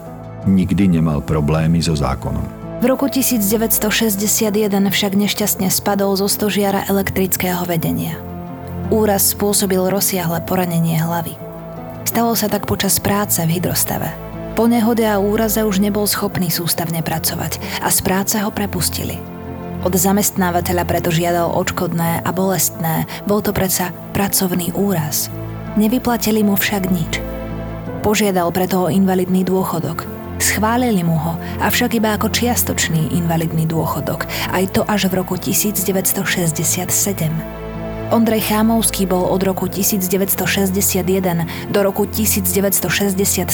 nikdy 0.46 0.86
nemal 0.86 1.18
problémy 1.18 1.82
so 1.82 1.98
zákonom. 1.98 2.59
V 2.80 2.88
roku 2.88 3.12
1961 3.12 4.48
však 4.72 5.12
nešťastne 5.12 5.68
spadol 5.68 6.16
zo 6.16 6.32
stožiara 6.32 6.88
elektrického 6.88 7.60
vedenia. 7.68 8.16
Úraz 8.88 9.36
spôsobil 9.36 9.84
rozsiahle 9.84 10.40
poranenie 10.48 10.96
hlavy. 10.96 11.36
Stalo 12.08 12.32
sa 12.32 12.48
tak 12.48 12.64
počas 12.64 12.96
práce 12.96 13.36
v 13.44 13.60
hydrostave. 13.60 14.08
Po 14.56 14.64
nehode 14.64 15.04
a 15.04 15.20
úraze 15.20 15.60
už 15.60 15.76
nebol 15.76 16.08
schopný 16.08 16.48
sústavne 16.48 17.04
pracovať 17.04 17.60
a 17.84 17.92
z 17.92 18.00
práce 18.00 18.40
ho 18.40 18.48
prepustili. 18.48 19.20
Od 19.84 19.92
zamestnávateľa 19.92 20.84
preto 20.88 21.12
žiadal 21.12 21.52
odškodné 21.52 22.24
a 22.24 22.30
bolestné, 22.32 23.04
bol 23.28 23.44
to 23.44 23.52
predsa 23.52 23.92
pracovný 24.16 24.72
úraz. 24.72 25.28
Nevyplatili 25.76 26.40
mu 26.40 26.56
však 26.56 26.88
nič. 26.88 27.20
Požiadal 28.00 28.48
preto 28.56 28.88
o 28.88 28.92
invalidný 28.92 29.44
dôchodok. 29.44 30.19
Schválili 30.40 31.04
mu 31.04 31.20
ho, 31.20 31.36
avšak 31.60 32.00
iba 32.00 32.16
ako 32.16 32.32
čiastočný 32.32 33.12
invalidný 33.12 33.68
dôchodok, 33.68 34.24
aj 34.56 34.72
to 34.72 34.80
až 34.88 35.12
v 35.12 35.20
roku 35.20 35.36
1967. 35.36 36.88
Ondrej 38.10 38.42
Chámovský 38.50 39.06
bol 39.06 39.22
od 39.28 39.38
roku 39.44 39.68
1961 39.70 41.70
do 41.70 41.78
roku 41.84 42.08
1967 42.08 43.44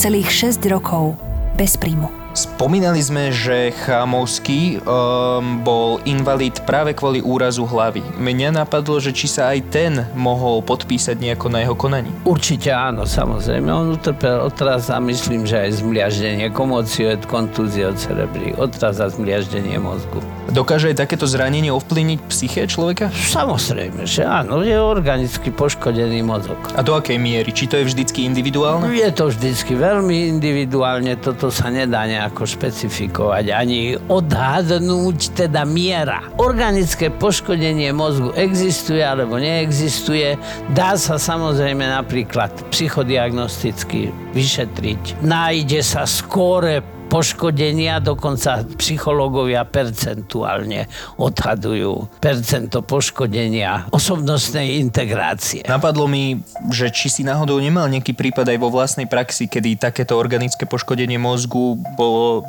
celých 0.00 0.28
6 0.32 0.58
rokov 0.72 1.20
bez 1.54 1.78
príjmu. 1.78 2.25
Spomínali 2.36 3.00
sme, 3.00 3.32
že 3.32 3.72
Chámovský 3.88 4.84
um, 4.84 5.64
bol 5.64 6.04
invalid 6.04 6.52
práve 6.68 6.92
kvôli 6.92 7.24
úrazu 7.24 7.64
hlavy. 7.64 8.04
Mňa 8.20 8.60
napadlo, 8.60 9.00
že 9.00 9.16
či 9.16 9.24
sa 9.24 9.56
aj 9.56 9.72
ten 9.72 10.04
mohol 10.12 10.60
podpísať 10.60 11.16
nejako 11.16 11.48
na 11.48 11.64
jeho 11.64 11.72
konaní. 11.72 12.12
Určite 12.28 12.76
áno, 12.76 13.08
samozrejme. 13.08 13.72
On 13.72 13.96
utrpel 13.96 14.36
otraz 14.44 14.92
a 14.92 15.00
myslím, 15.00 15.48
že 15.48 15.64
aj 15.64 15.80
zmliaždenie 15.80 16.52
komóciu, 16.52 17.16
kontúzie 17.24 17.88
od 17.88 17.96
cerebrí, 17.96 18.52
otraz 18.60 19.00
a 19.00 19.08
zmliaždenie 19.08 19.80
mozgu. 19.80 20.20
Dokáže 20.52 20.92
aj 20.92 21.08
takéto 21.08 21.24
zranenie 21.24 21.72
ovplyvniť 21.72 22.20
psyché 22.28 22.68
človeka? 22.68 23.08
Samozrejme, 23.16 24.04
že 24.04 24.28
áno, 24.28 24.60
je 24.60 24.76
organicky 24.76 25.48
poškodený 25.48 26.20
mozog. 26.20 26.60
A 26.76 26.84
do 26.84 27.00
akej 27.00 27.16
miery? 27.16 27.48
Či 27.48 27.64
to 27.64 27.80
je 27.80 27.88
vždycky 27.88 28.28
individuálne? 28.28 28.92
Je 28.92 29.08
to 29.08 29.32
vždycky 29.32 29.72
veľmi 29.72 30.36
individuálne, 30.36 31.16
toto 31.16 31.48
sa 31.48 31.72
nedá 31.72 32.04
nejako 32.26 32.42
špecifikovať, 32.42 33.54
ani 33.54 33.94
odhadnúť 34.10 35.38
teda 35.38 35.62
miera. 35.62 36.26
Organické 36.42 37.06
poškodenie 37.06 37.94
mozgu 37.94 38.34
existuje 38.34 38.98
alebo 38.98 39.38
neexistuje, 39.38 40.34
dá 40.74 40.98
sa 40.98 41.22
samozrejme 41.22 41.86
napríklad 41.86 42.50
psychodiagnosticky 42.74 44.10
vyšetriť. 44.34 45.22
Nájde 45.22 45.86
sa 45.86 46.02
skóre 46.02 46.82
poškodenia, 47.06 48.02
dokonca 48.02 48.66
psychológovia 48.78 49.62
percentuálne 49.64 50.90
odhadujú 51.16 52.10
percento 52.18 52.82
poškodenia 52.82 53.88
osobnostnej 53.94 54.82
integrácie. 54.82 55.64
Napadlo 55.64 56.10
mi, 56.10 56.42
že 56.70 56.90
či 56.90 57.08
si 57.08 57.22
náhodou 57.22 57.62
nemal 57.62 57.86
nejaký 57.88 58.12
prípad 58.12 58.50
aj 58.50 58.58
vo 58.58 58.68
vlastnej 58.74 59.06
praxi, 59.06 59.46
kedy 59.46 59.78
takéto 59.78 60.18
organické 60.18 60.66
poškodenie 60.66 61.16
mozgu 61.16 61.78
bolo 61.94 62.44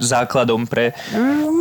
základom 0.00 0.64
pre... 0.66 0.96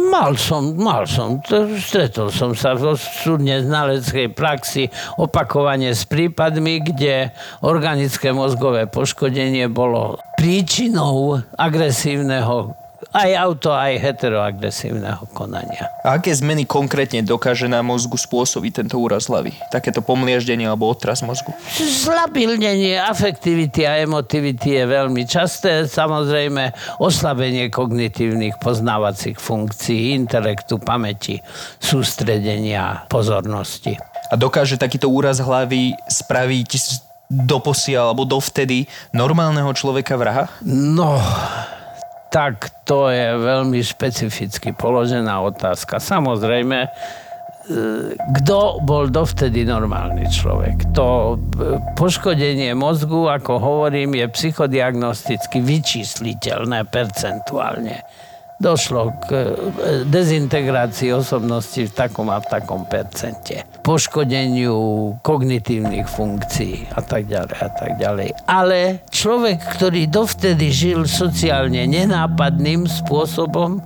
Mal 0.08 0.40
som, 0.40 0.72
mal 0.80 1.04
som. 1.04 1.44
To- 1.52 1.76
Stretol 1.76 2.32
som 2.32 2.56
sa 2.56 2.74
v 2.74 2.96
súdne 2.96 3.60
znaleckej 3.60 4.32
praxi 4.32 4.88
opakovane 5.20 5.92
s 5.92 6.08
prípadmi, 6.08 6.80
kde 6.80 7.36
organické 7.60 8.32
mozgové 8.32 8.88
poškodenie 8.88 9.68
bolo 9.68 10.16
príčinou 10.40 11.44
agresívneho 11.60 12.87
aj 13.18 13.32
auto, 13.34 13.74
aj 13.74 13.98
heteroagresívneho 13.98 15.26
konania. 15.34 15.90
A 16.06 16.22
aké 16.22 16.30
zmeny 16.30 16.70
konkrétne 16.70 17.26
dokáže 17.26 17.66
na 17.66 17.82
mozgu 17.82 18.14
spôsobiť 18.14 18.86
tento 18.86 19.02
úraz 19.02 19.26
hlavy? 19.26 19.58
Takéto 19.74 20.06
pomlieždenie 20.06 20.70
alebo 20.70 20.86
otras 20.86 21.26
mozgu? 21.26 21.50
Zlabilnenie 21.82 23.02
afektivity 23.02 23.90
a 23.90 23.98
emotivity 23.98 24.78
je 24.78 24.86
veľmi 24.86 25.26
časté. 25.26 25.90
Samozrejme, 25.90 26.78
oslabenie 27.02 27.74
kognitívnych 27.74 28.62
poznávacích 28.62 29.42
funkcií, 29.42 30.14
intelektu, 30.14 30.78
pamäti, 30.78 31.42
sústredenia, 31.82 33.10
pozornosti. 33.10 33.98
A 34.30 34.38
dokáže 34.38 34.78
takýto 34.78 35.10
úraz 35.10 35.42
hlavy 35.42 35.98
spraviť 36.06 36.70
doposiaľ 37.28 38.16
alebo 38.16 38.24
dovtedy 38.24 38.88
normálneho 39.12 39.72
človeka 39.76 40.16
vraha? 40.16 40.48
No, 40.64 41.20
tak 42.28 42.70
to 42.84 43.08
je 43.08 43.40
veľmi 43.40 43.80
špecificky 43.80 44.76
položená 44.76 45.40
otázka. 45.48 46.00
Samozrejme, 46.04 46.80
e, 46.84 46.90
kto 48.42 48.84
bol 48.84 49.08
dovtedy 49.08 49.64
normálny 49.64 50.28
človek? 50.28 50.92
To 50.92 51.40
poškodenie 51.96 52.76
mozgu, 52.76 53.32
ako 53.32 53.60
hovorím, 53.60 54.20
je 54.20 54.28
psychodiagnosticky 54.28 55.64
vyčísliteľné 55.64 56.84
percentuálne. 56.88 58.04
Došlo 58.58 59.14
k 59.26 59.30
e, 59.30 59.44
dezintegrácii 60.10 61.14
osobnosti 61.14 61.78
v 61.78 61.94
takom 61.94 62.34
a 62.34 62.42
v 62.42 62.48
takom 62.50 62.90
percente. 62.90 63.62
Poškodeniu 63.86 65.14
kognitívnych 65.22 66.10
funkcií 66.10 66.90
a 66.98 67.06
tak 67.06 67.30
ďalej 67.30 67.54
a 67.54 67.70
tak 67.70 67.92
ďalej. 68.02 68.30
Ale 68.50 69.06
človek, 69.14 69.62
ktorý 69.78 70.10
dovtedy 70.10 70.74
žil 70.74 71.06
sociálne 71.06 71.86
nenápadným 71.86 72.90
spôsobom, 72.90 73.78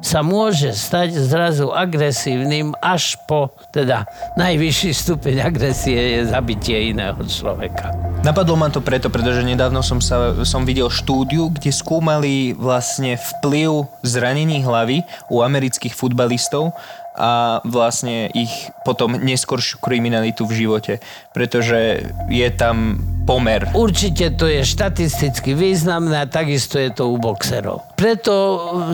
sa 0.00 0.24
môže 0.24 0.72
stať 0.72 1.12
zrazu 1.12 1.68
agresívnym 1.68 2.72
až 2.80 3.20
po, 3.28 3.52
teda 3.68 4.08
najvyšší 4.40 4.90
stupeň 4.96 5.44
agresie 5.44 6.00
je 6.16 6.20
zabitie 6.32 6.94
iného 6.94 7.20
človeka. 7.28 8.09
Napadlo 8.20 8.52
ma 8.52 8.68
to 8.68 8.84
preto, 8.84 9.08
pretože 9.08 9.40
nedávno 9.40 9.80
som, 9.80 9.96
sa, 9.96 10.44
som 10.44 10.68
videl 10.68 10.92
štúdiu, 10.92 11.48
kde 11.48 11.72
skúmali 11.72 12.52
vlastne 12.52 13.16
vplyv 13.16 13.88
zranení 14.04 14.60
hlavy 14.60 15.08
u 15.32 15.40
amerických 15.40 15.96
futbalistov 15.96 16.76
a 17.20 17.60
vlastne 17.68 18.32
ich 18.32 18.72
potom 18.88 19.20
neskoršiu 19.20 19.76
kriminalitu 19.84 20.48
v 20.48 20.64
živote, 20.64 21.04
pretože 21.36 22.08
je 22.32 22.48
tam 22.56 22.96
pomer. 23.28 23.68
Určite 23.76 24.32
to 24.40 24.48
je 24.48 24.64
štatisticky 24.64 25.52
významné 25.52 26.24
a 26.24 26.26
takisto 26.26 26.80
je 26.80 26.88
to 26.88 27.12
u 27.12 27.20
boxerov. 27.20 27.84
Preto 28.00 28.32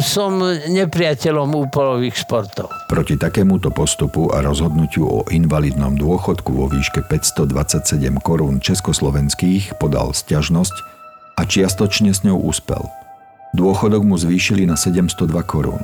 som 0.02 0.42
nepriateľom 0.66 1.70
úpolových 1.70 2.26
športov. 2.26 2.66
Proti 2.90 3.14
takémuto 3.14 3.70
postupu 3.70 4.34
a 4.34 4.42
rozhodnutiu 4.42 5.06
o 5.06 5.20
invalidnom 5.30 5.94
dôchodku 5.94 6.50
vo 6.50 6.66
výške 6.66 7.06
527 7.06 7.86
korún 8.26 8.58
československých 8.58 9.78
podal 9.78 10.10
sťažnosť 10.10 10.74
a 11.38 11.46
čiastočne 11.46 12.10
s 12.10 12.26
ňou 12.26 12.50
úspel. 12.50 12.82
Dôchodok 13.54 14.02
mu 14.02 14.18
zvýšili 14.18 14.66
na 14.66 14.74
702 14.74 15.32
korún. 15.46 15.80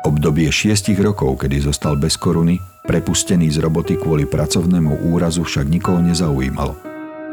Obdobie 0.00 0.48
6 0.48 0.96
rokov, 1.04 1.44
kedy 1.44 1.68
zostal 1.68 1.92
bez 2.00 2.16
koruny, 2.16 2.56
prepustený 2.88 3.52
z 3.52 3.60
roboty 3.60 4.00
kvôli 4.00 4.24
pracovnému 4.24 5.12
úrazu 5.12 5.44
však 5.44 5.68
nikoho 5.68 6.00
nezaujímalo. 6.00 6.72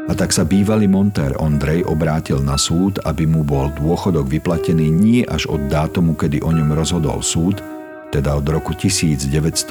A 0.08 0.12
tak 0.12 0.36
sa 0.36 0.44
bývalý 0.44 0.84
montér 0.84 1.32
Ondrej 1.40 1.88
obrátil 1.88 2.44
na 2.44 2.60
súd, 2.60 3.00
aby 3.08 3.24
mu 3.24 3.40
bol 3.40 3.72
dôchodok 3.72 4.28
vyplatený 4.28 4.92
nie 4.92 5.24
až 5.24 5.48
od 5.48 5.64
dátumu, 5.72 6.12
kedy 6.12 6.44
o 6.44 6.52
ňom 6.52 6.76
rozhodol 6.76 7.24
súd, 7.24 7.64
teda 8.12 8.36
od 8.36 8.44
roku 8.44 8.76
1967, 8.76 9.64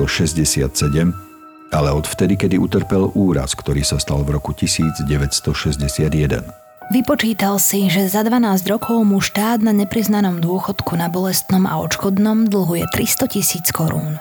ale 1.70 1.90
od 1.94 2.06
vtedy, 2.10 2.34
kedy 2.34 2.58
utrpel 2.58 3.14
úraz, 3.14 3.54
ktorý 3.54 3.86
sa 3.86 4.02
stal 4.02 4.26
v 4.26 4.42
roku 4.42 4.58
1961. 4.58 6.67
Vypočítal 6.88 7.60
si, 7.60 7.92
že 7.92 8.08
za 8.08 8.24
12 8.24 8.64
rokov 8.72 9.04
mu 9.04 9.20
štát 9.20 9.60
na 9.60 9.76
nepriznanom 9.76 10.40
dôchodku 10.40 10.96
na 10.96 11.12
bolestnom 11.12 11.68
a 11.68 11.84
očkodnom 11.84 12.48
dlhuje 12.48 12.88
300 12.96 13.28
tisíc 13.28 13.76
korún. 13.76 14.16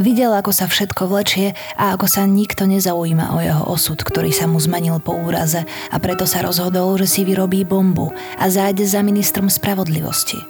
Videl, 0.00 0.32
ako 0.32 0.48
sa 0.48 0.64
všetko 0.64 1.12
vlečie 1.12 1.52
a 1.76 1.92
ako 1.92 2.08
sa 2.08 2.24
nikto 2.24 2.64
nezaujíma 2.64 3.36
o 3.36 3.38
jeho 3.44 3.64
osud, 3.68 4.00
ktorý 4.00 4.32
sa 4.32 4.48
mu 4.48 4.56
zmenil 4.56 4.96
po 4.96 5.12
úraze 5.12 5.68
a 5.92 5.96
preto 6.00 6.24
sa 6.24 6.40
rozhodol, 6.40 6.96
že 6.96 7.04
si 7.04 7.20
vyrobí 7.28 7.68
bombu 7.68 8.12
a 8.40 8.48
zájde 8.48 8.88
za 8.88 9.04
ministrom 9.04 9.52
spravodlivosti. 9.52 10.40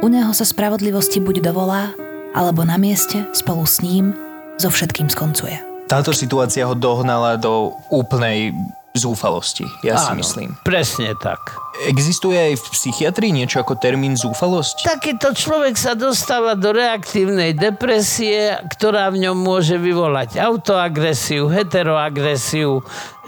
U 0.00 0.08
neho 0.08 0.32
sa 0.32 0.48
spravodlivosti 0.48 1.20
buď 1.20 1.52
dovolá, 1.52 1.92
alebo 2.32 2.64
na 2.64 2.80
mieste 2.80 3.28
spolu 3.36 3.68
s 3.68 3.84
ním 3.84 4.16
so 4.56 4.72
všetkým 4.72 5.12
skoncuje. 5.12 5.60
Táto 5.84 6.16
situácia 6.16 6.64
ho 6.64 6.72
dohnala 6.72 7.36
do 7.36 7.76
úplnej 7.92 8.56
zúfalosti, 8.94 9.66
ja 9.82 9.98
si 9.98 10.14
Áno, 10.14 10.22
myslím. 10.22 10.54
Presne 10.62 11.18
tak. 11.18 11.58
Existuje 11.90 12.38
aj 12.38 12.62
v 12.62 12.64
psychiatrii 12.78 13.34
niečo 13.34 13.58
ako 13.66 13.74
termín 13.74 14.14
zúfalosť? 14.14 14.86
Takýto 14.86 15.34
človek 15.34 15.74
sa 15.74 15.98
dostáva 15.98 16.54
do 16.54 16.70
reaktívnej 16.70 17.58
depresie, 17.58 18.54
ktorá 18.70 19.10
v 19.10 19.26
ňom 19.26 19.34
môže 19.34 19.74
vyvolať 19.82 20.38
autoagresiu, 20.38 21.50
heteroagresiu, 21.50 22.78
e, 22.78 22.82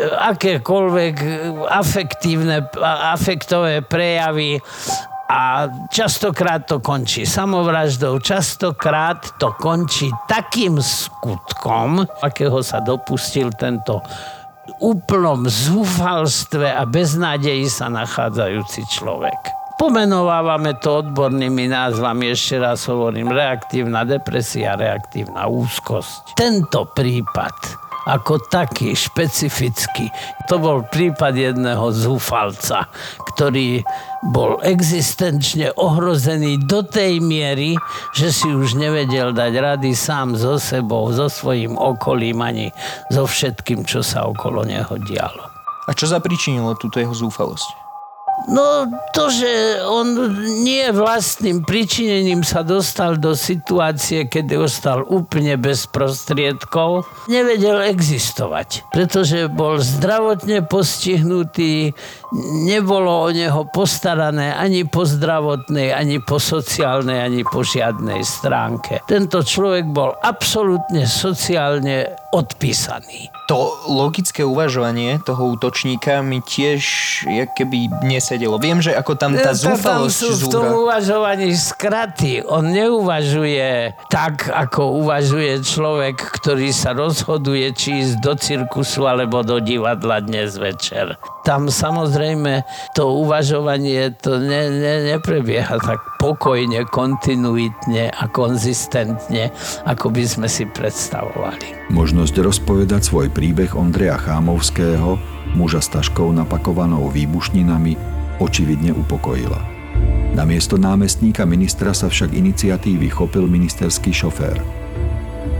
akékoľvek 0.07 1.14
e, 1.18 1.31
afektívne, 1.66 2.70
afektové 3.11 3.83
prejavy 3.83 4.62
a 5.26 5.66
častokrát 5.90 6.62
to 6.62 6.79
končí 6.79 7.26
samovraždou, 7.26 8.22
častokrát 8.22 9.35
to 9.42 9.50
končí 9.59 10.14
takým 10.31 10.79
skutkom, 10.79 12.07
akého 12.22 12.62
sa 12.62 12.79
dopustil 12.79 13.50
tento 13.50 13.98
úplnom 14.83 15.46
zúfalstve 15.46 16.68
a 16.70 16.83
beznádeji 16.85 17.70
sa 17.70 17.87
nachádzajúci 17.88 18.85
človek. 18.90 19.38
Pomenovávame 19.76 20.72
to 20.81 21.05
odbornými 21.05 21.68
názvami, 21.68 22.33
ešte 22.33 22.57
raz 22.57 22.88
hovorím, 22.88 23.29
reaktívna 23.29 24.09
depresia, 24.09 24.72
reaktívna 24.72 25.44
úzkosť. 25.44 26.33
Tento 26.33 26.88
prípad 26.96 27.86
ako 28.06 28.38
taký 28.46 28.94
špecifický. 28.94 30.08
To 30.46 30.62
bol 30.62 30.86
prípad 30.86 31.34
jedného 31.34 31.90
zúfalca, 31.90 32.86
ktorý 33.34 33.82
bol 34.30 34.62
existenčne 34.62 35.74
ohrozený 35.74 36.62
do 36.70 36.86
tej 36.86 37.18
miery, 37.18 37.74
že 38.14 38.30
si 38.30 38.46
už 38.46 38.78
nevedel 38.78 39.34
dať 39.34 39.52
rady 39.58 39.92
sám 39.92 40.38
so 40.38 40.56
sebou, 40.56 41.10
so 41.10 41.26
svojím 41.26 41.74
okolím 41.74 42.42
ani 42.42 42.70
so 43.10 43.26
všetkým, 43.26 43.82
čo 43.82 44.06
sa 44.06 44.26
okolo 44.30 44.62
neho 44.62 44.94
dialo. 45.02 45.50
A 45.86 45.94
čo 45.94 46.06
zapričinilo 46.10 46.78
túto 46.78 46.98
jeho 46.98 47.14
zúfalosť? 47.14 47.86
No 48.46 48.87
to, 49.16 49.33
že 49.33 49.81
on 49.83 50.12
nie 50.62 50.92
vlastným 50.92 51.64
pričinením 51.64 52.44
sa 52.44 52.61
dostal 52.61 53.16
do 53.16 53.33
situácie, 53.33 54.29
kedy 54.29 54.61
ostal 54.61 55.03
úplne 55.09 55.57
bez 55.57 55.88
prostriedkov, 55.88 57.09
nevedel 57.27 57.81
existovať. 57.90 58.87
Pretože 58.92 59.49
bol 59.49 59.81
zdravotne 59.81 60.62
postihnutý, 60.62 61.96
nebolo 62.68 63.25
o 63.25 63.29
neho 63.33 63.66
postarané 63.72 64.53
ani 64.53 64.85
po 64.85 65.09
zdravotnej, 65.09 65.96
ani 65.96 66.20
po 66.22 66.37
sociálnej, 66.37 67.25
ani 67.25 67.42
po 67.42 67.64
žiadnej 67.64 68.20
stránke. 68.22 69.01
Tento 69.09 69.40
človek 69.42 69.88
bol 69.90 70.12
absolútne 70.22 71.09
sociálne 71.09 72.14
odpísaný. 72.37 73.33
To 73.49 73.72
logické 73.88 74.44
uvažovanie 74.44 75.22
toho 75.25 75.57
útočníka 75.57 76.20
mi 76.20 76.44
tiež 76.44 76.83
jak 77.25 77.57
keby 77.57 77.88
nesedelo. 78.05 78.61
Viem, 78.61 78.85
že 78.85 78.92
ako 78.92 79.16
tam 79.16 79.33
tá 79.33 79.55
Tam 79.55 79.72
zúfalosť 79.72 80.16
sú 80.18 80.31
v 80.37 80.46
tom 80.53 80.66
uvažovaní 80.85 81.55
skraty. 81.57 82.44
On 82.44 82.66
neuvažuje 82.66 83.96
tak, 84.12 84.53
ako 84.53 85.01
uvažuje 85.01 85.62
človek, 85.62 86.18
ktorý 86.18 86.75
sa 86.75 86.92
rozhoduje, 86.92 87.72
či 87.72 88.03
ísť 88.05 88.14
do 88.20 88.33
cirkusu 88.37 89.09
alebo 89.09 89.40
do 89.40 89.62
divadla 89.62 90.20
dnes 90.20 90.59
večer. 90.61 91.16
Tam 91.46 91.70
samozrejme 91.70 92.66
to 92.99 93.07
uvažovanie 93.22 94.11
to 94.18 94.42
ne, 94.42 94.66
ne, 94.75 94.94
neprebieha 95.14 95.79
tak 95.79 96.03
pokojne, 96.18 96.83
kontinuitne 96.90 98.11
a 98.11 98.25
konzistentne, 98.27 99.55
ako 99.87 100.11
by 100.11 100.25
sme 100.27 100.49
si 100.51 100.66
predstavovali. 100.66 101.86
Možnosť 101.87 102.42
rozpovedať 102.42 103.07
svoj 103.07 103.31
príbeh 103.31 103.79
Ondreja 103.79 104.18
Chámovského, 104.18 105.22
muža 105.55 105.79
s 105.79 105.88
taškou 105.94 106.35
napakovanou 106.35 107.07
výbušninami, 107.14 107.94
očividne 108.42 108.90
upokojila. 108.90 109.62
Namiesto 110.35 110.77
námestníka 110.77 111.46
ministra 111.46 111.94
sa 111.94 112.11
však 112.11 112.35
iniciatívy 112.35 113.07
chopil 113.09 113.46
ministerský 113.46 114.11
šofér. 114.12 114.59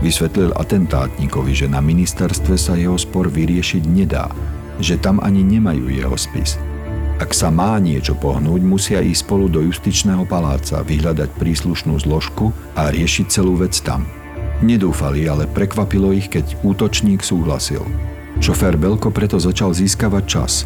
Vysvetlil 0.03 0.53
atentátníkovi, 0.53 1.57
že 1.57 1.67
na 1.71 1.81
ministerstve 1.81 2.53
sa 2.59 2.77
jeho 2.77 2.99
spor 2.99 3.31
vyriešiť 3.31 3.83
nedá, 3.89 4.29
že 4.77 4.99
tam 5.01 5.17
ani 5.23 5.41
nemajú 5.41 5.89
jeho 5.89 6.13
spis. 6.13 6.59
Ak 7.17 7.33
sa 7.33 7.49
má 7.49 7.81
niečo 7.81 8.13
pohnúť, 8.13 8.61
musia 8.61 9.01
ísť 9.01 9.25
spolu 9.25 9.49
do 9.49 9.65
justičného 9.65 10.29
paláca, 10.29 10.85
vyhľadať 10.85 11.33
príslušnú 11.33 11.97
zložku 11.97 12.53
a 12.77 12.93
riešiť 12.93 13.25
celú 13.25 13.57
vec 13.57 13.73
tam. 13.81 14.05
Nedúfali, 14.57 15.29
ale 15.29 15.45
prekvapilo 15.45 16.09
ich, 16.13 16.33
keď 16.33 16.57
útočník 16.65 17.21
súhlasil. 17.21 17.85
Šofér 18.41 18.77
Belko 18.77 19.13
preto 19.13 19.37
začal 19.37 19.73
získavať 19.73 20.23
čas 20.25 20.65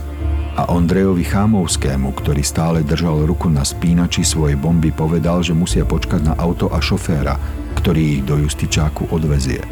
a 0.60 0.68
Ondrejovi 0.68 1.24
Chámovskému, 1.24 2.12
ktorý 2.12 2.44
stále 2.44 2.84
držal 2.84 3.24
ruku 3.24 3.48
na 3.48 3.64
spínači 3.64 4.28
svojej 4.28 4.60
bomby, 4.60 4.92
povedal, 4.92 5.40
že 5.40 5.56
musia 5.56 5.88
počkať 5.88 6.28
na 6.28 6.34
auto 6.36 6.68
a 6.68 6.84
šoféra, 6.84 7.40
ktorý 7.80 8.20
ich 8.20 8.24
do 8.28 8.36
justičáku 8.36 9.08
odvezie. 9.12 9.64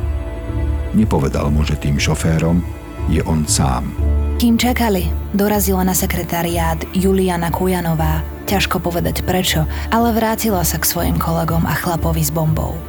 Nepovedal 0.95 1.51
mu, 1.51 1.67
že 1.67 1.75
tým 1.75 1.99
šoférom 1.99 2.63
je 3.11 3.19
on 3.27 3.43
sám. 3.43 3.91
Kým 4.39 4.55
čakali, 4.55 5.11
dorazila 5.35 5.83
na 5.83 5.91
sekretariát 5.91 6.79
Juliana 6.95 7.51
Kujanová. 7.51 8.23
Ťažko 8.47 8.79
povedať 8.79 9.27
prečo, 9.27 9.67
ale 9.91 10.15
vrátila 10.15 10.63
sa 10.63 10.79
k 10.79 10.87
svojim 10.87 11.19
kolegom 11.19 11.67
a 11.67 11.75
chlapovi 11.75 12.23
s 12.23 12.31
bombou. 12.31 12.88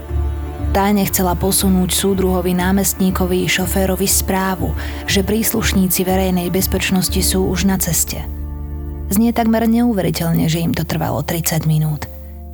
Tá 0.70 0.86
nechcela 0.94 1.34
posunúť 1.34 1.90
súdruhovi 1.90 2.54
námestníkovi 2.54 3.42
šoférovi 3.50 4.06
správu, 4.06 4.70
že 5.02 5.26
príslušníci 5.26 6.06
verejnej 6.06 6.46
bezpečnosti 6.46 7.18
sú 7.26 7.50
už 7.50 7.66
na 7.66 7.74
ceste. 7.74 8.22
Znie 9.10 9.34
takmer 9.34 9.66
neuveriteľne, 9.66 10.46
že 10.46 10.62
im 10.62 10.70
to 10.70 10.86
trvalo 10.86 11.26
30 11.26 11.66
minút. 11.66 12.06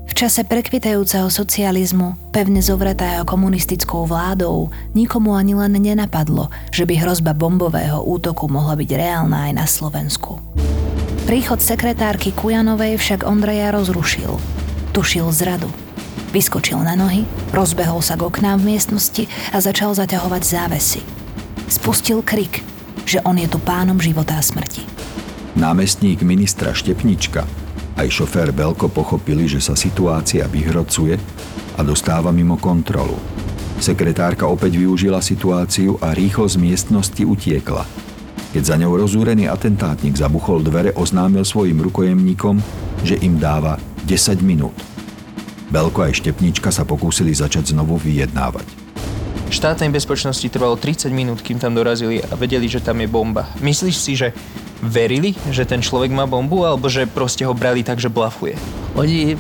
V 0.09 0.17
čase 0.17 0.49
prekvitajúceho 0.49 1.29
socializmu, 1.29 2.33
pevne 2.33 2.65
zovretého 2.65 3.29
komunistickou 3.29 4.09
vládou, 4.09 4.73
nikomu 4.97 5.37
ani 5.37 5.53
len 5.53 5.77
nenapadlo, 5.77 6.49
že 6.73 6.89
by 6.89 6.97
hrozba 6.97 7.37
bombového 7.37 8.01
útoku 8.01 8.49
mohla 8.49 8.81
byť 8.81 8.91
reálna 8.97 9.53
aj 9.53 9.53
na 9.53 9.67
Slovensku. 9.69 10.41
Príchod 11.29 11.61
sekretárky 11.61 12.33
Kujanovej 12.33 12.97
však 12.97 13.29
Ondreja 13.29 13.77
rozrušil. 13.77 14.41
Tušil 14.97 15.29
zradu. 15.37 15.69
Vyskočil 16.35 16.81
na 16.83 16.99
nohy, 16.99 17.27
rozbehol 17.55 18.03
sa 18.03 18.19
k 18.19 18.27
oknám 18.27 18.63
v 18.63 18.75
miestnosti 18.75 19.27
a 19.53 19.63
začal 19.63 19.95
zaťahovať 19.95 20.43
závesy. 20.43 21.01
Spustil 21.67 22.23
krik, 22.23 22.63
že 23.07 23.23
on 23.23 23.39
je 23.39 23.47
tu 23.47 23.63
pánom 23.63 23.99
života 23.99 24.39
a 24.39 24.43
smrti. 24.43 24.83
Námestník 25.57 26.21
ministra 26.27 26.75
Štepnička 26.77 27.67
aj 27.97 28.13
šofér 28.13 28.53
Belko 28.53 28.93
pochopili, 28.93 29.49
že 29.49 29.65
sa 29.65 29.73
situácia 29.73 30.45
vyhrocuje 30.45 31.17
a 31.77 31.81
dostáva 31.81 32.29
mimo 32.29 32.61
kontrolu. 32.61 33.17
Sekretárka 33.81 34.45
opäť 34.49 34.77
využila 34.77 35.25
situáciu 35.25 35.97
a 36.05 36.13
rýchlo 36.13 36.45
z 36.49 36.61
miestnosti 36.61 37.25
utiekla. 37.25 37.89
Keď 38.53 38.63
za 38.65 38.77
ňou 38.81 38.97
rozúrený 39.01 39.49
atentátnik 39.49 40.17
zabuchol 40.17 40.65
dvere, 40.65 40.93
oznámil 40.97 41.45
svojim 41.45 41.77
rukojemníkom, 41.85 42.61
že 43.05 43.21
im 43.21 43.37
dáva 43.37 43.77
10 44.09 44.41
minút. 44.41 44.77
Belko 45.67 46.07
aj 46.07 46.23
Štepnička 46.23 46.71
sa 46.71 46.87
pokúsili 46.87 47.35
začať 47.35 47.75
znovu 47.75 47.99
vyjednávať. 47.99 48.67
Štátnej 49.47 49.95
bezpečnosti 49.95 50.47
trvalo 50.51 50.75
30 50.75 51.11
minút, 51.15 51.39
kým 51.43 51.59
tam 51.59 51.75
dorazili 51.75 52.19
a 52.19 52.35
vedeli, 52.35 52.67
že 52.67 52.83
tam 52.83 52.99
je 52.99 53.09
bomba. 53.11 53.47
Myslíš 53.63 53.97
si, 53.99 54.19
že 54.19 54.35
verili, 54.83 55.39
že 55.51 55.63
ten 55.63 55.79
človek 55.79 56.11
má 56.11 56.27
bombu, 56.27 56.67
alebo 56.67 56.91
že 56.91 57.07
proste 57.07 57.47
ho 57.47 57.55
brali 57.55 57.87
tak, 57.87 58.03
že 58.03 58.11
blafuje? 58.11 58.59
Oni 58.99 59.39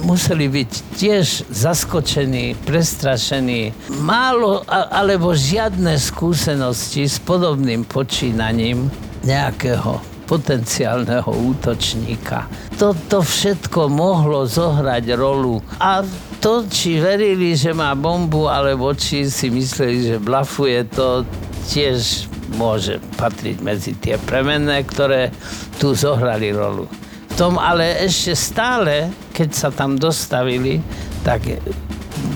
museli 0.00 0.48
byť 0.48 0.70
tiež 0.96 1.52
zaskočení, 1.52 2.56
prestrašení. 2.64 3.76
Málo 4.00 4.64
alebo 4.66 5.36
žiadne 5.36 6.00
skúsenosti 6.00 7.06
s 7.06 7.20
podobným 7.20 7.84
počínaním 7.84 8.88
nejakého 9.22 10.00
potenciálneho 10.26 11.28
útočníka. 11.28 12.48
Toto 12.82 13.22
všetko 13.22 13.86
mohlo 13.86 14.42
zohrať 14.42 15.14
rolu. 15.14 15.62
A 15.78 16.02
to, 16.42 16.66
či 16.66 16.98
verili, 16.98 17.54
že 17.54 17.70
má 17.70 17.94
bombu, 17.94 18.50
alebo 18.50 18.90
či 18.90 19.30
si 19.30 19.54
mysleli, 19.54 20.10
že 20.10 20.16
blafuje, 20.18 20.82
to 20.90 21.22
tiež 21.70 22.26
môže 22.58 22.98
patriť 23.14 23.62
medzi 23.62 23.94
tie 23.94 24.18
premenné, 24.18 24.82
ktoré 24.82 25.30
tu 25.78 25.94
zohrali 25.94 26.50
rolu. 26.50 26.90
V 27.30 27.34
tom 27.38 27.54
ale 27.54 28.02
ešte 28.02 28.34
stále, 28.34 29.14
keď 29.30 29.48
sa 29.54 29.70
tam 29.70 29.94
dostavili, 29.94 30.82
tak 31.22 31.62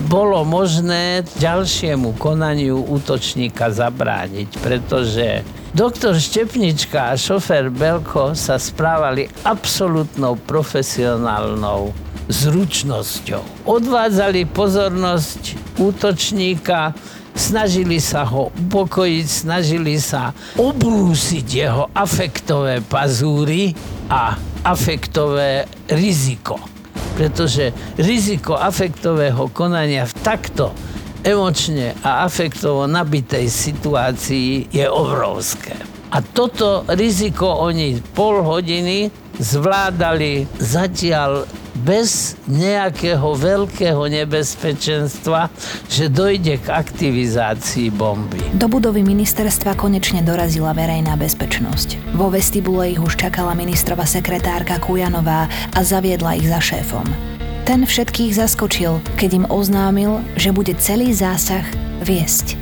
bolo 0.07 0.47
možné 0.47 1.27
ďalšiemu 1.43 2.15
konaniu 2.15 2.87
útočníka 2.87 3.67
zabrániť, 3.67 4.63
pretože 4.63 5.43
doktor 5.73 6.15
Štepnička 6.15 7.11
a 7.11 7.19
šofér 7.19 7.73
Belko 7.73 8.35
sa 8.37 8.55
správali 8.61 9.27
absolútnou 9.43 10.39
profesionálnou 10.47 11.91
zručnosťou. 12.27 13.67
Odvádzali 13.67 14.47
pozornosť 14.51 15.75
útočníka, 15.79 16.91
snažili 17.35 18.03
sa 18.03 18.27
ho 18.27 18.51
upokojiť, 18.51 19.25
snažili 19.27 19.95
sa 19.99 20.35
obrúsiť 20.59 21.47
jeho 21.47 21.87
afektové 21.95 22.83
pazúry 22.83 23.71
a 24.11 24.35
afektové 24.63 25.67
riziko 25.91 26.59
pretože 27.17 27.73
riziko 27.97 28.53
afektového 28.53 29.49
konania 29.49 30.05
v 30.05 30.13
takto 30.21 30.69
emočne 31.27 31.91
a 32.07 32.23
afektovo 32.23 32.87
nabitej 32.87 33.51
situácii 33.51 34.71
je 34.71 34.87
obrovské. 34.87 35.75
A 36.07 36.23
toto 36.23 36.87
riziko 36.87 37.67
oni 37.67 37.99
pol 38.15 38.39
hodiny 38.39 39.11
zvládali 39.35 40.47
zatiaľ 40.55 41.43
bez 41.77 42.33
nejakého 42.49 43.37
veľkého 43.37 44.01
nebezpečenstva, 44.09 45.53
že 45.91 46.09
dojde 46.09 46.57
k 46.57 46.67
aktivizácii 46.73 47.93
bomby. 47.93 48.41
Do 48.57 48.65
budovy 48.65 49.05
ministerstva 49.05 49.77
konečne 49.77 50.25
dorazila 50.25 50.73
verejná 50.73 51.13
bezpečnosť. 51.19 52.17
Vo 52.17 52.33
vestibule 52.33 52.97
ich 52.97 53.01
už 53.03 53.19
čakala 53.19 53.53
ministrova 53.53 54.09
sekretárka 54.09 54.81
Kujanová 54.81 55.45
a 55.75 55.79
zaviedla 55.85 56.39
ich 56.39 56.49
za 56.49 56.57
šéfom. 56.57 57.36
Ten 57.67 57.83
všetkých 57.83 58.31
zaskočil, 58.31 59.03
keď 59.19 59.43
im 59.43 59.45
oznámil, 59.51 60.23
že 60.39 60.55
bude 60.55 60.71
celý 60.79 61.11
zásah 61.11 61.67
viesť. 61.99 62.55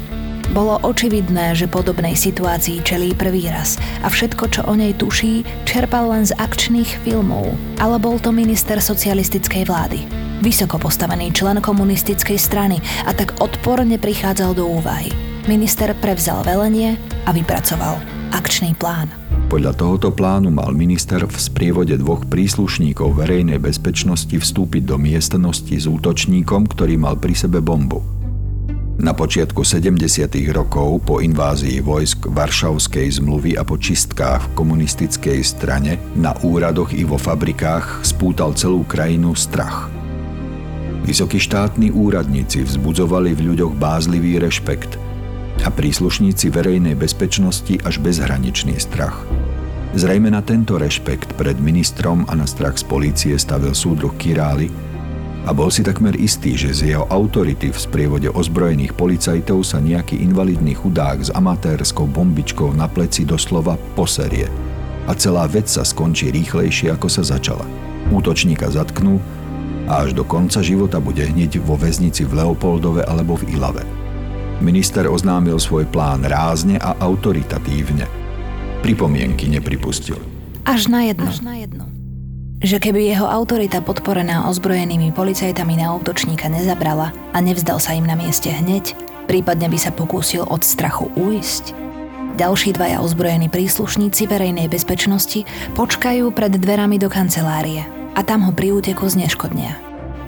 Bolo 0.49 0.81
očividné, 0.81 1.53
že 1.53 1.69
podobnej 1.69 2.17
situácii 2.17 2.81
čelí 2.81 3.13
prvý 3.13 3.45
raz 3.45 3.77
a 4.01 4.09
všetko, 4.09 4.49
čo 4.49 4.61
o 4.65 4.73
nej 4.73 4.97
tuší, 4.97 5.45
čerpal 5.61 6.09
len 6.09 6.25
z 6.25 6.33
akčných 6.41 7.05
filmov. 7.05 7.53
Ale 7.77 8.01
bol 8.01 8.17
to 8.17 8.33
minister 8.33 8.81
socialistickej 8.81 9.69
vlády. 9.69 10.09
Vysoko 10.41 10.81
postavený 10.81 11.29
člen 11.37 11.61
komunistickej 11.61 12.41
strany 12.41 12.81
a 13.05 13.13
tak 13.13 13.37
odporne 13.37 14.01
prichádzal 14.01 14.57
do 14.57 14.65
úvahy. 14.65 15.13
Minister 15.45 15.93
prevzal 16.01 16.41
velenie 16.41 16.97
a 17.25 17.29
vypracoval 17.29 18.01
akčný 18.33 18.73
plán. 18.73 19.13
Podľa 19.45 19.77
tohoto 19.77 20.09
plánu 20.09 20.49
mal 20.49 20.73
minister 20.73 21.21
v 21.21 21.37
sprievode 21.37 21.93
dvoch 22.01 22.25
príslušníkov 22.25 23.21
verejnej 23.21 23.61
bezpečnosti 23.61 24.33
vstúpiť 24.33 24.89
do 24.89 24.97
miestnosti 24.97 25.69
s 25.69 25.85
útočníkom, 25.85 26.65
ktorý 26.65 26.97
mal 26.97 27.13
pri 27.21 27.37
sebe 27.37 27.61
bombu. 27.61 28.01
Na 28.97 29.13
počiatku 29.13 29.61
70. 29.61 30.01
rokov 30.49 31.05
po 31.05 31.21
invázii 31.21 31.77
vojsk 31.77 32.25
Varšavskej 32.25 33.21
zmluvy 33.21 33.53
a 33.53 33.61
po 33.61 33.77
čistkách 33.77 34.49
v 34.49 34.53
komunistickej 34.57 35.39
strane 35.45 36.01
na 36.17 36.33
úradoch 36.41 36.89
i 36.97 37.05
vo 37.05 37.21
fabrikách 37.21 38.01
spútal 38.01 38.57
celú 38.57 38.81
krajinu 38.81 39.37
strach. 39.37 39.93
Vysokí 41.05 41.37
štátni 41.37 41.93
úradníci 41.93 42.65
vzbudzovali 42.65 43.37
v 43.37 43.53
ľuďoch 43.53 43.77
bázlivý 43.77 44.41
rešpekt 44.41 45.04
a 45.63 45.69
príslušníci 45.71 46.51
verejnej 46.51 46.99
bezpečnosti 46.99 47.79
až 47.85 48.01
bezhraničný 48.03 48.75
strach. 48.81 49.23
Zrejme 49.95 50.27
na 50.27 50.43
tento 50.43 50.75
rešpekt 50.75 51.39
pred 51.39 51.55
ministrom 51.55 52.27
a 52.27 52.35
na 52.35 52.43
strach 52.43 52.75
z 52.75 52.83
polície 52.83 53.33
stavil 53.39 53.71
súdruh 53.71 54.11
Király, 54.19 54.67
a 55.45 55.53
bol 55.53 55.69
si 55.69 55.85
takmer 55.85 56.17
istý, 56.17 56.57
že 56.57 56.73
z 56.73 56.97
jeho 56.97 57.05
autority 57.05 57.69
v 57.69 57.77
sprievode 57.77 58.25
ozbrojených 58.33 58.97
policajtov 58.97 59.61
sa 59.61 59.77
nejaký 59.77 60.17
invalidný 60.17 60.73
chudák 60.73 61.21
s 61.21 61.29
amatérskou 61.29 62.09
bombičkou 62.09 62.73
na 62.73 62.89
pleci 62.89 63.29
doslova 63.29 63.77
poserie. 63.93 64.49
A 65.05 65.13
celá 65.13 65.45
vec 65.45 65.69
sa 65.69 65.85
skončí 65.85 66.33
rýchlejšie, 66.33 66.89
ako 66.89 67.07
sa 67.13 67.21
začala. 67.21 67.61
Útočníka 68.09 68.73
zatknú 68.73 69.21
a 69.85 70.01
až 70.01 70.17
do 70.17 70.25
konca 70.25 70.65
života 70.65 70.97
bude 70.97 71.21
hneď 71.21 71.61
vo 71.61 71.77
väznici 71.77 72.25
v 72.25 72.41
Leopoldove 72.41 73.05
alebo 73.05 73.37
v 73.37 73.53
Ilave. 73.53 73.85
Minister 74.63 75.07
oznámil 75.11 75.59
svoj 75.59 75.87
plán 75.91 76.23
rázne 76.23 76.79
a 76.79 76.95
autoritatívne. 76.99 78.07
Pripomienky 78.79 79.51
nepripustil. 79.51 80.19
Až 80.63 80.87
na 80.87 81.05
jedno. 81.07 81.27
Až 81.27 81.41
na 81.43 81.55
jedno 81.59 81.95
že 82.65 82.81
keby 82.81 83.13
jeho 83.13 83.29
autorita 83.29 83.77
podporená 83.83 84.49
ozbrojenými 84.49 85.13
policajtami 85.13 85.77
na 85.77 85.93
útočníka 85.93 86.49
nezabrala 86.49 87.13
a 87.29 87.37
nevzdal 87.37 87.77
sa 87.77 87.93
im 87.93 88.09
na 88.09 88.17
mieste 88.17 88.49
hneď, 88.49 88.97
prípadne 89.29 89.69
by 89.69 89.77
sa 89.77 89.93
pokúsil 89.93 90.49
od 90.49 90.65
strachu 90.65 91.13
uísť. 91.13 91.77
Ďalší 92.35 92.75
dvaja 92.75 93.05
ozbrojení 93.05 93.53
príslušníci 93.53 94.27
verejnej 94.27 94.65
bezpečnosti 94.67 95.45
počkajú 95.77 96.33
pred 96.33 96.57
dverami 96.57 96.97
do 96.99 97.07
kancelárie 97.07 97.85
a 98.17 98.19
tam 98.25 98.43
ho 98.43 98.51
pri 98.51 98.73
úteku 98.75 99.07
zneškodnia. 99.07 99.77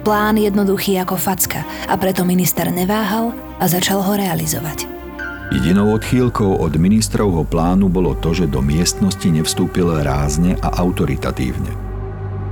Plán 0.06 0.38
jednoduchý 0.40 0.94
ako 1.02 1.18
facka 1.18 1.66
a 1.90 1.94
preto 2.00 2.22
minister 2.24 2.70
neváhal 2.70 3.34
a 3.58 3.64
začal 3.68 4.00
ho 4.00 4.12
realizovať. 4.14 4.86
Jedinou 5.52 5.96
odchýlkou 5.96 6.60
od 6.60 6.76
ministrovho 6.76 7.44
plánu 7.44 7.88
bolo 7.88 8.14
to, 8.18 8.36
že 8.36 8.46
do 8.46 8.60
miestnosti 8.60 9.26
nevstúpil 9.26 9.90
rázne 10.04 10.56
a 10.60 10.78
autoritatívne– 10.80 11.72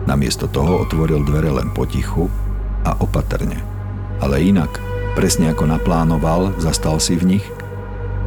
Namiesto 0.06 0.46
toho 0.46 0.86
otvoril 0.86 1.26
dvere 1.26 1.50
len 1.50 1.74
potichu 1.74 2.30
a 2.86 2.94
opatrne. 3.02 3.58
Ale 4.22 4.38
inak, 4.38 4.78
presne 5.18 5.50
ako 5.50 5.66
naplánoval, 5.66 6.54
zastal 6.62 7.02
si 7.02 7.18
v 7.18 7.36
nich 7.36 7.46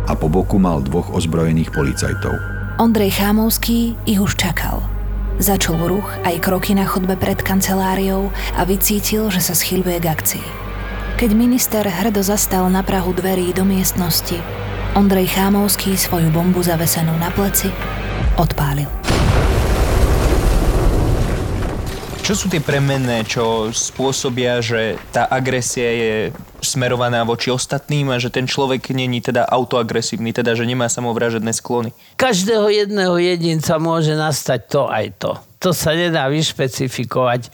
a 0.04 0.12
po 0.12 0.28
boku 0.28 0.60
mal 0.60 0.84
dvoch 0.84 1.08
ozbrojených 1.16 1.72
policajtov. 1.72 2.36
Ondrej 2.84 3.16
Chámovský 3.16 3.96
ich 4.04 4.20
už 4.20 4.36
čakal. 4.36 4.84
Začul 5.40 5.80
ruch 5.80 6.12
aj 6.28 6.44
kroky 6.44 6.76
na 6.76 6.84
chodbe 6.84 7.16
pred 7.16 7.40
kanceláriou 7.40 8.28
a 8.60 8.68
vycítil, 8.68 9.32
že 9.32 9.40
sa 9.40 9.56
schyluje 9.56 10.04
k 10.04 10.12
akcii. 10.12 10.69
Keď 11.20 11.36
minister 11.36 11.84
hrdo 11.84 12.24
zastal 12.24 12.72
na 12.72 12.80
prahu 12.80 13.12
dverí 13.12 13.52
do 13.52 13.68
miestnosti, 13.68 14.40
Ondrej 14.96 15.36
Chámovský 15.36 16.00
svoju 16.00 16.32
bombu 16.32 16.64
zavesenú 16.64 17.12
na 17.20 17.28
pleci 17.36 17.68
odpálil. 18.40 18.88
Čo 22.24 22.34
sú 22.40 22.46
tie 22.48 22.64
premenné, 22.64 23.28
čo 23.28 23.68
spôsobia, 23.68 24.64
že 24.64 24.96
tá 25.12 25.28
agresia 25.28 25.92
je 25.92 26.12
smerovaná 26.64 27.28
voči 27.28 27.52
ostatným 27.52 28.16
a 28.16 28.16
že 28.16 28.32
ten 28.32 28.48
človek 28.48 28.96
není 28.96 29.20
teda 29.20 29.44
autoagresívny, 29.44 30.32
teda 30.32 30.56
že 30.56 30.64
nemá 30.64 30.88
samovražedné 30.88 31.52
sklony? 31.52 31.92
Každého 32.16 32.72
jedného 32.72 33.20
jedinca 33.20 33.76
môže 33.76 34.16
nastať 34.16 34.72
to 34.72 34.88
aj 34.88 35.06
to. 35.20 35.36
To 35.60 35.76
sa 35.76 35.92
nedá 35.92 36.32
vyšpecifikovať. 36.32 37.42
E, 37.46 37.50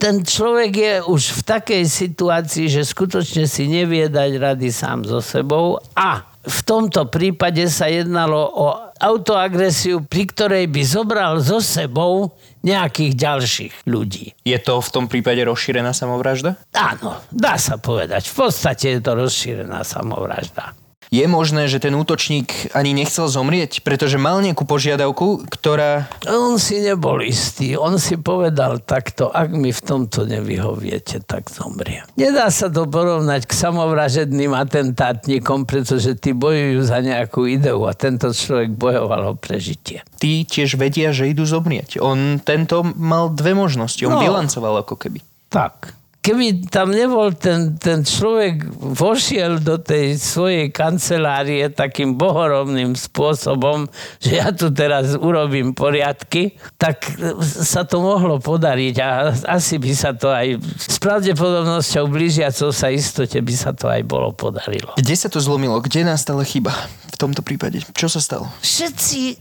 ten 0.00 0.24
človek 0.24 0.72
je 0.72 0.94
už 1.04 1.22
v 1.36 1.40
takej 1.44 1.84
situácii, 1.84 2.72
že 2.72 2.88
skutočne 2.88 3.44
si 3.44 3.68
nevie 3.68 4.08
dať 4.08 4.30
rady 4.40 4.72
sám 4.72 5.04
so 5.04 5.20
sebou 5.20 5.76
a 5.92 6.24
v 6.40 6.60
tomto 6.64 7.04
prípade 7.12 7.68
sa 7.68 7.84
jednalo 7.92 8.40
o 8.40 8.72
autoagresiu, 8.96 10.08
pri 10.08 10.24
ktorej 10.32 10.64
by 10.72 10.82
zobral 10.84 11.36
so 11.36 11.60
sebou 11.60 12.32
nejakých 12.64 13.12
ďalších 13.12 13.74
ľudí. 13.84 14.32
Je 14.44 14.56
to 14.60 14.80
v 14.80 14.88
tom 14.88 15.04
prípade 15.04 15.40
rozšírená 15.44 15.92
samovražda? 15.92 16.56
Áno, 16.72 17.20
dá 17.28 17.60
sa 17.60 17.76
povedať. 17.76 18.28
V 18.32 18.48
podstate 18.48 18.96
je 18.96 19.00
to 19.04 19.12
rozšírená 19.16 19.84
samovražda. 19.84 20.76
Je 21.10 21.26
možné, 21.26 21.66
že 21.66 21.82
ten 21.82 21.90
útočník 21.90 22.70
ani 22.70 22.94
nechcel 22.94 23.26
zomrieť, 23.26 23.82
pretože 23.82 24.14
mal 24.14 24.38
nejakú 24.38 24.62
požiadavku, 24.62 25.42
ktorá... 25.50 26.06
On 26.30 26.54
si 26.54 26.78
nebol 26.78 27.18
istý. 27.26 27.74
On 27.74 27.98
si 27.98 28.14
povedal 28.14 28.78
takto, 28.78 29.26
ak 29.26 29.50
mi 29.50 29.74
v 29.74 29.82
tomto 29.82 30.22
nevyhoviete, 30.22 31.26
tak 31.26 31.50
zomriem. 31.50 32.06
Nedá 32.14 32.46
sa 32.54 32.70
to 32.70 32.86
porovnať 32.86 33.42
k 33.42 33.52
samovražedným 33.58 34.54
atentátnikom, 34.54 35.66
pretože 35.66 36.14
tí 36.14 36.30
bojujú 36.30 36.86
za 36.86 37.02
nejakú 37.02 37.42
ideu 37.50 37.90
a 37.90 37.92
tento 37.98 38.30
človek 38.30 38.70
bojoval 38.70 39.34
o 39.34 39.38
prežitie. 39.38 40.06
Tí 40.22 40.46
tiež 40.46 40.78
vedia, 40.78 41.10
že 41.10 41.26
idú 41.26 41.42
zomrieť. 41.42 41.98
On 41.98 42.38
tento 42.38 42.86
mal 42.86 43.34
dve 43.34 43.58
možnosti. 43.58 43.98
On 44.06 44.14
no, 44.14 44.22
bilancoval 44.22 44.86
ako 44.86 44.94
keby. 44.94 45.18
Tak. 45.50 45.99
Keby 46.20 46.68
tam 46.68 46.92
nebol 46.92 47.32
ten, 47.32 47.80
ten 47.80 48.04
človek, 48.04 48.68
vošiel 48.76 49.60
do 49.60 49.80
tej 49.80 50.20
svojej 50.20 50.68
kancelárie 50.68 51.72
takým 51.72 52.20
bohorovným 52.20 52.92
spôsobom, 52.92 53.88
že 54.20 54.36
ja 54.36 54.52
tu 54.52 54.68
teraz 54.68 55.16
urobím 55.16 55.72
poriadky, 55.72 56.60
tak 56.76 57.08
sa 57.44 57.88
to 57.88 58.04
mohlo 58.04 58.36
podariť 58.36 58.94
a 59.00 59.08
asi 59.48 59.80
by 59.80 59.92
sa 59.96 60.12
to 60.12 60.28
aj 60.28 60.60
s 60.76 61.00
pravdepodobnosťou 61.00 62.04
blížiacou 62.12 62.68
sa 62.68 62.92
istote 62.92 63.40
by 63.40 63.54
sa 63.56 63.72
to 63.72 63.88
aj 63.88 64.04
bolo 64.04 64.36
podarilo. 64.36 64.92
Kde 65.00 65.16
sa 65.16 65.32
to 65.32 65.40
zlomilo? 65.40 65.80
Kde 65.80 66.04
nastala 66.04 66.44
chyba 66.44 66.76
v 67.10 67.16
tomto 67.16 67.40
prípade? 67.40 67.80
Čo 67.96 68.12
sa 68.12 68.20
stalo? 68.20 68.52
Všetci 68.60 69.40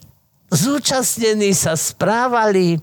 zúčastnení 0.49 1.51
sa 1.51 1.75
správali 1.75 2.79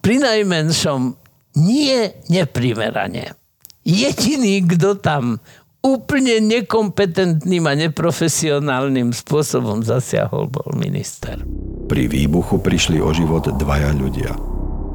pri 0.00 0.16
najmenšom 0.24 1.27
nie 1.58 2.14
neprimerane. 2.30 3.34
Jediný, 3.82 4.62
kto 4.68 4.94
tam 5.00 5.42
úplne 5.82 6.42
nekompetentným 6.42 7.64
a 7.66 7.74
neprofesionálnym 7.74 9.14
spôsobom 9.14 9.82
zasiahol, 9.82 10.50
bol 10.50 10.68
minister. 10.74 11.42
Pri 11.88 12.04
výbuchu 12.10 12.60
prišli 12.60 13.00
o 13.00 13.10
život 13.14 13.48
dvaja 13.48 13.94
ľudia. 13.96 14.36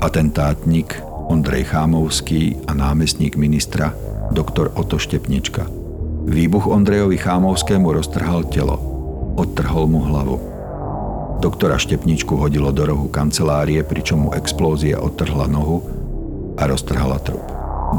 Atentátnik 0.04 1.00
Ondrej 1.32 1.72
Chámovský 1.72 2.68
a 2.68 2.76
námestník 2.76 3.40
ministra 3.40 3.96
doktor 4.36 4.76
Oto 4.76 5.00
Štepnička. 5.00 5.66
Výbuch 6.28 6.68
Ondrejovi 6.68 7.18
Chámovskému 7.18 7.90
roztrhal 7.96 8.46
telo. 8.52 8.78
Odtrhol 9.40 9.90
mu 9.90 10.04
hlavu. 10.06 10.38
Doktora 11.42 11.76
Štepničku 11.80 12.38
hodilo 12.38 12.72
do 12.72 12.88
rohu 12.88 13.08
kancelárie, 13.10 13.82
pričom 13.84 14.28
mu 14.28 14.30
explózia 14.36 15.02
odtrhla 15.02 15.50
nohu 15.50 16.03
a 16.58 16.64
roztrhala 16.70 17.20
trup. 17.22 17.44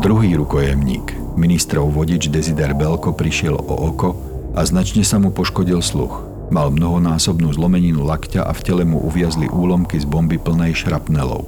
Druhý 0.02 0.34
rukojemník, 0.34 1.38
ministrov 1.38 1.94
vodič 1.94 2.26
Desider 2.30 2.74
Belko 2.74 3.14
prišiel 3.14 3.54
o 3.54 3.74
oko 3.94 4.18
a 4.54 4.66
značne 4.66 5.06
sa 5.06 5.22
mu 5.22 5.30
poškodil 5.30 5.78
sluch. 5.78 6.26
Mal 6.50 6.74
mnohonásobnú 6.74 7.54
zlomeninu 7.54 8.02
lakťa 8.02 8.44
a 8.46 8.52
v 8.52 8.60
tele 8.62 8.82
mu 8.82 9.00
uviazli 9.02 9.46
úlomky 9.48 9.98
z 10.02 10.06
bomby 10.06 10.36
plnej 10.38 10.74
šrapnelov. 10.74 11.46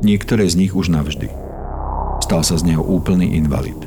Niektoré 0.00 0.48
z 0.48 0.66
nich 0.66 0.72
už 0.72 0.92
navždy. 0.92 1.28
Stal 2.24 2.42
sa 2.42 2.56
z 2.56 2.74
neho 2.74 2.82
úplný 2.82 3.36
invalid. 3.36 3.78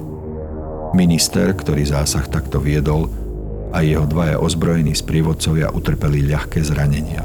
Minister, 0.93 1.53
ktorý 1.53 1.85
zásah 1.85 2.25
takto 2.29 2.57
viedol, 2.57 3.09
a 3.69 3.85
jeho 3.85 4.05
dvaja 4.09 4.41
ozbrojení 4.41 4.97
sprievodcovia 4.97 5.69
utrpeli 5.69 6.25
ľahké 6.25 6.65
zranenia. 6.65 7.21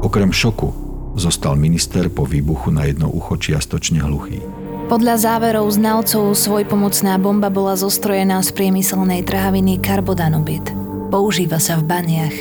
Okrem 0.00 0.32
šoku 0.32 0.85
Zostal 1.16 1.56
minister 1.56 2.12
po 2.12 2.28
výbuchu 2.28 2.68
na 2.68 2.84
jedno 2.84 3.08
ucho 3.08 3.40
čiastočne 3.40 4.04
hluchý. 4.04 4.44
Podľa 4.86 5.18
záverov 5.18 5.66
znalcov 5.72 6.36
svojpomocná 6.36 7.18
bomba 7.18 7.50
bola 7.50 7.74
zostrojená 7.74 8.38
z 8.44 8.54
priemyselnej 8.54 9.26
trhaviny 9.26 9.82
karbodanobit. 9.82 10.62
Používa 11.10 11.58
sa 11.58 11.80
v 11.80 11.88
baniach. 11.90 12.36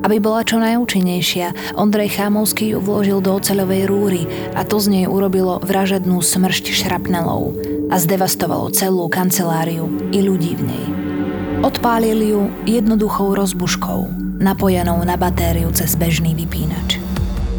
Aby 0.00 0.16
bola 0.20 0.44
čo 0.44 0.56
najúčinnejšia, 0.60 1.76
Ondrej 1.76 2.16
Chámovský 2.16 2.72
ju 2.72 2.78
vložil 2.80 3.20
do 3.20 3.36
oceľovej 3.36 3.82
rúry 3.88 4.22
a 4.56 4.64
to 4.64 4.80
z 4.80 4.96
nej 4.96 5.06
urobilo 5.08 5.60
vražednú 5.60 6.24
smršť 6.24 6.72
šrapnelov 6.72 7.56
a 7.92 8.00
zdevastovalo 8.00 8.72
celú 8.72 9.08
kanceláriu 9.12 9.88
i 10.12 10.24
ľudí 10.24 10.56
v 10.56 10.62
nej. 10.64 10.86
Odpálili 11.64 12.32
ju 12.32 12.48
jednoduchou 12.64 13.36
rozbuškou, 13.36 14.08
napojenou 14.40 15.00
na 15.04 15.20
batériu 15.20 15.72
cez 15.72 15.96
bežný 15.96 16.36
vypínač. 16.36 17.03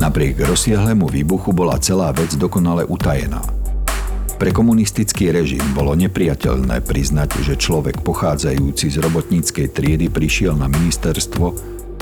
Napriek 0.05 0.37
rozsiahlému 0.37 1.09
výbuchu 1.09 1.49
bola 1.49 1.81
celá 1.81 2.13
vec 2.13 2.37
dokonale 2.37 2.85
utajená. 2.85 3.41
Pre 4.37 4.53
komunistický 4.53 5.33
režim 5.33 5.65
bolo 5.73 5.97
nepriateľné 5.97 6.85
priznať, 6.85 7.41
že 7.41 7.57
človek 7.57 8.05
pochádzajúci 8.05 8.93
z 8.93 9.01
robotníckej 9.01 9.73
triedy 9.73 10.13
prišiel 10.13 10.53
na 10.53 10.69
ministerstvo, 10.69 11.45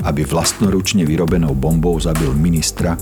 aby 0.04 0.20
vlastnoručne 0.20 1.08
vyrobenou 1.08 1.56
bombou 1.56 1.96
zabil 1.96 2.28
ministra, 2.36 2.92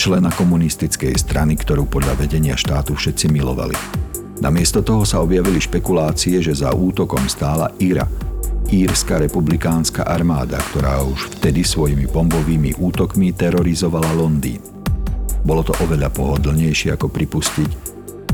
člena 0.00 0.32
komunistickej 0.32 1.12
strany, 1.20 1.52
ktorú 1.52 1.84
podľa 1.84 2.16
vedenia 2.16 2.56
štátu 2.56 2.96
všetci 2.96 3.28
milovali. 3.28 3.76
Namiesto 4.40 4.80
toho 4.80 5.04
sa 5.04 5.20
objavili 5.20 5.60
špekulácie, 5.60 6.40
že 6.40 6.56
za 6.56 6.72
útokom 6.72 7.28
stála 7.28 7.68
Ira, 7.84 8.08
írska 8.68 9.16
republikánska 9.16 10.04
armáda, 10.04 10.60
ktorá 10.72 11.00
už 11.00 11.40
vtedy 11.40 11.64
svojimi 11.64 12.04
bombovými 12.04 12.76
útokmi 12.76 13.32
terorizovala 13.32 14.12
Londýn. 14.12 14.60
Bolo 15.40 15.64
to 15.64 15.72
oveľa 15.80 16.12
pohodlnejšie 16.12 16.92
ako 16.92 17.08
pripustiť, 17.08 17.70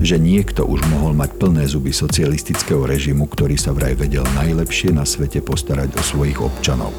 že 0.02 0.18
niekto 0.18 0.66
už 0.66 0.82
mohol 0.90 1.14
mať 1.14 1.38
plné 1.38 1.70
zuby 1.70 1.94
socialistického 1.94 2.82
režimu, 2.82 3.30
ktorý 3.30 3.54
sa 3.54 3.70
vraj 3.70 3.94
vedel 3.94 4.26
najlepšie 4.34 4.90
na 4.90 5.06
svete 5.06 5.38
postarať 5.38 5.94
o 5.94 6.02
svojich 6.02 6.42
občanov. 6.42 6.90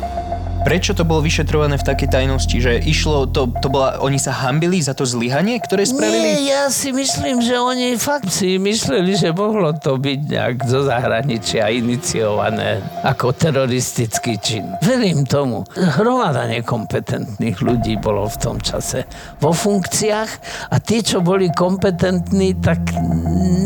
Prečo 0.65 0.97
to 0.97 1.05
bolo 1.05 1.21
vyšetrované 1.21 1.77
v 1.77 1.85
takej 1.85 2.09
tajnosti? 2.09 2.57
Že 2.57 2.81
išlo, 2.89 3.29
to, 3.29 3.53
to 3.61 3.69
bola, 3.69 4.01
oni 4.01 4.17
sa 4.17 4.33
hambili 4.33 4.81
za 4.81 4.97
to 4.97 5.05
zlyhanie, 5.05 5.61
ktoré 5.61 5.85
spravili? 5.85 6.41
Nie, 6.41 6.57
ja 6.57 6.63
si 6.73 6.89
myslím, 6.89 7.37
že 7.37 7.53
oni 7.53 7.93
fakt 8.01 8.33
si 8.33 8.57
mysleli, 8.57 9.13
že 9.13 9.29
mohlo 9.29 9.77
to 9.77 10.01
byť 10.01 10.19
nejak 10.25 10.65
zo 10.65 10.81
zahraničia 10.89 11.69
iniciované 11.69 12.81
ako 13.05 13.37
teroristický 13.37 14.41
čin. 14.41 14.65
Verím 14.81 15.29
tomu. 15.29 15.69
Hromada 15.77 16.49
nekompetentných 16.49 17.61
ľudí 17.61 18.01
bolo 18.01 18.25
v 18.25 18.37
tom 18.41 18.57
čase 18.57 19.05
vo 19.37 19.53
funkciách 19.53 20.31
a 20.73 20.81
tí, 20.81 21.05
čo 21.05 21.21
boli 21.21 21.53
kompetentní, 21.53 22.57
tak 22.57 22.89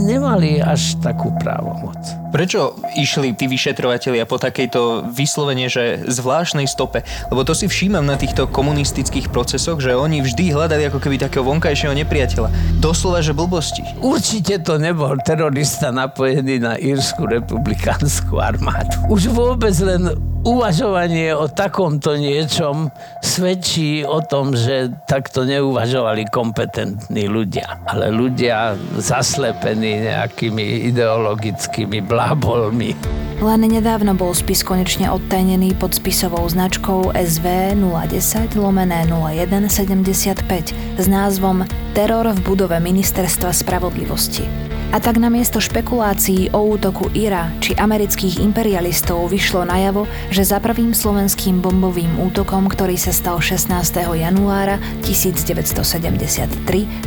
nemali 0.04 0.60
až 0.60 1.00
takú 1.00 1.32
právomoc. 1.40 1.96
Prečo 2.36 2.76
išli 3.00 3.34
tí 3.40 3.48
vyšetrovateľia 3.48 4.28
po 4.28 4.36
takejto 4.36 5.08
vyslovene, 5.16 5.72
že 5.72 6.04
zvláštnej 6.04 6.68
stope? 6.68 6.89
Lebo 7.30 7.46
to 7.46 7.54
si 7.54 7.70
všímam 7.70 8.04
na 8.04 8.18
týchto 8.18 8.50
komunistických 8.50 9.30
procesoch, 9.30 9.78
že 9.78 9.94
oni 9.94 10.26
vždy 10.26 10.50
hľadali 10.50 10.90
ako 10.90 10.98
keby 10.98 11.22
takého 11.22 11.46
vonkajšieho 11.46 11.94
nepriateľa. 11.94 12.50
Doslova, 12.82 13.22
že 13.22 13.38
blbosti. 13.38 13.86
Určite 14.02 14.66
to 14.66 14.82
nebol 14.82 15.14
terorista 15.22 15.94
napojený 15.94 16.58
na 16.58 16.74
Írsku 16.82 17.30
republikánsku 17.30 18.42
armádu. 18.42 18.98
Už 19.14 19.30
vôbec 19.30 19.78
len 19.86 20.10
uvažovanie 20.44 21.36
o 21.36 21.52
takomto 21.52 22.16
niečom 22.16 22.90
svedčí 23.20 24.08
o 24.08 24.24
tom, 24.24 24.56
že 24.56 24.92
takto 25.06 25.44
neuvažovali 25.44 26.32
kompetentní 26.32 27.28
ľudia, 27.28 27.84
ale 27.88 28.08
ľudia 28.10 28.80
zaslepení 28.98 30.08
nejakými 30.08 30.90
ideologickými 30.92 32.00
blábolmi. 32.08 33.29
Len 33.40 33.64
nedávno 33.64 34.20
bol 34.20 34.36
spis 34.36 34.68
konečne 34.68 35.08
odtajnený 35.16 35.80
pod 35.80 35.96
spisovou 35.96 36.44
značkou 36.44 37.16
SV 37.16 37.72
010 37.80 38.60
lomené 38.60 39.08
0175 39.08 41.00
s 41.00 41.06
názvom 41.08 41.64
Teror 41.96 42.36
v 42.36 42.40
budove 42.44 42.84
Ministerstva 42.84 43.56
spravodlivosti. 43.56 44.44
A 44.90 44.98
tak 44.98 45.22
namiesto 45.22 45.62
špekulácií 45.62 46.50
o 46.50 46.66
útoku 46.66 47.14
Ira 47.14 47.54
či 47.62 47.78
amerických 47.78 48.42
imperialistov 48.42 49.30
vyšlo 49.30 49.62
najavo, 49.62 50.10
že 50.34 50.42
za 50.42 50.58
prvým 50.58 50.98
slovenským 50.98 51.62
bombovým 51.62 52.18
útokom, 52.18 52.66
ktorý 52.66 52.98
sa 52.98 53.14
stal 53.14 53.38
16. 53.38 53.70
januára 54.18 54.82
1973, 55.06 56.58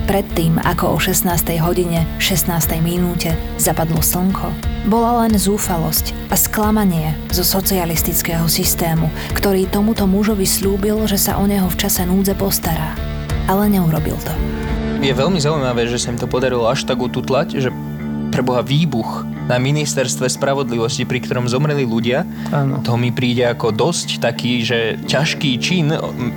predtým 0.06 0.62
ako 0.62 0.94
o 0.94 0.98
16. 1.02 1.26
hodine 1.58 2.06
16. 2.22 2.54
minúte 2.78 3.34
zapadlo 3.58 3.98
slnko, 3.98 4.54
bola 4.86 5.26
len 5.26 5.34
zúfalosť 5.34 6.14
a 6.30 6.38
sklamanie 6.38 7.18
zo 7.34 7.42
socialistického 7.42 8.46
systému, 8.46 9.10
ktorý 9.34 9.66
tomuto 9.66 10.06
mužovi 10.06 10.46
slúbil, 10.46 11.02
že 11.10 11.18
sa 11.18 11.34
o 11.34 11.50
neho 11.50 11.66
v 11.66 11.74
čase 11.82 12.06
núdze 12.06 12.38
postará. 12.38 12.94
Ale 13.50 13.66
neurobil 13.66 14.14
to 14.22 14.61
je 15.02 15.10
veľmi 15.10 15.42
zaujímavé, 15.42 15.90
že 15.90 15.98
sa 15.98 16.14
im 16.14 16.18
to 16.18 16.30
podarilo 16.30 16.70
až 16.70 16.86
tak 16.86 17.02
ututlať, 17.02 17.58
že 17.58 17.74
preboha 18.30 18.62
výbuch 18.62 19.26
na 19.50 19.58
ministerstve 19.58 20.30
spravodlivosti, 20.30 21.02
pri 21.02 21.20
ktorom 21.20 21.50
zomreli 21.50 21.82
ľudia, 21.82 22.22
ano. 22.54 22.80
to 22.86 22.94
mi 22.94 23.10
príde 23.10 23.42
ako 23.44 23.74
dosť 23.74 24.22
taký, 24.22 24.62
že 24.62 24.96
ťažký 25.04 25.58
čin, 25.58 25.90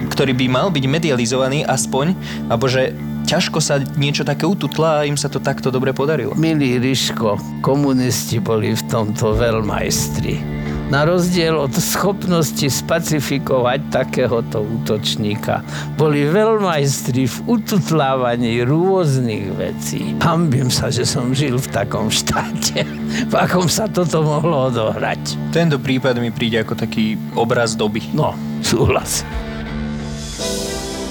ktorý 0.09 0.33
by 0.33 0.45
mal 0.49 0.67
byť 0.73 0.85
medializovaný 0.89 1.61
aspoň, 1.63 2.17
alebo 2.49 2.65
že 2.65 2.91
ťažko 3.29 3.61
sa 3.61 3.77
niečo 3.95 4.25
také 4.25 4.49
ututla 4.49 5.01
a 5.01 5.05
im 5.05 5.15
sa 5.15 5.29
to 5.29 5.37
takto 5.37 5.69
dobre 5.69 5.93
podarilo. 5.93 6.33
Milý 6.33 6.81
Ryško, 6.81 7.61
komunisti 7.61 8.41
boli 8.41 8.73
v 8.73 8.83
tomto 8.89 9.37
veľmajstri 9.37 10.54
na 10.89 11.01
rozdiel 11.01 11.57
od 11.57 11.73
schopnosti 11.73 12.69
spacifikovať 12.69 13.79
takéhoto 13.89 14.61
útočníka, 14.61 15.65
boli 15.97 16.29
veľmajstri 16.29 17.25
v 17.25 17.37
ututlávaní 17.49 18.61
rôznych 18.61 19.49
vecí. 19.57 20.13
Hambím 20.21 20.69
sa, 20.69 20.93
že 20.93 21.07
som 21.09 21.33
žil 21.33 21.57
v 21.57 21.67
takom 21.73 22.13
štáte, 22.13 22.85
v 23.25 23.33
akom 23.33 23.65
sa 23.65 23.89
toto 23.89 24.21
mohlo 24.21 24.69
odohrať. 24.69 25.37
Tento 25.49 25.81
prípad 25.81 26.21
mi 26.21 26.29
príde 26.29 26.61
ako 26.61 26.77
taký 26.77 27.17
obraz 27.33 27.73
doby. 27.73 28.05
No, 28.13 28.37
súhlas. 28.61 29.25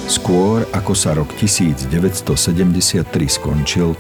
Skôr 0.05 0.69
ako 0.71 0.93
sa 0.95 1.17
rok 1.17 1.33
1973 1.35 1.91
skončil, 3.27 3.99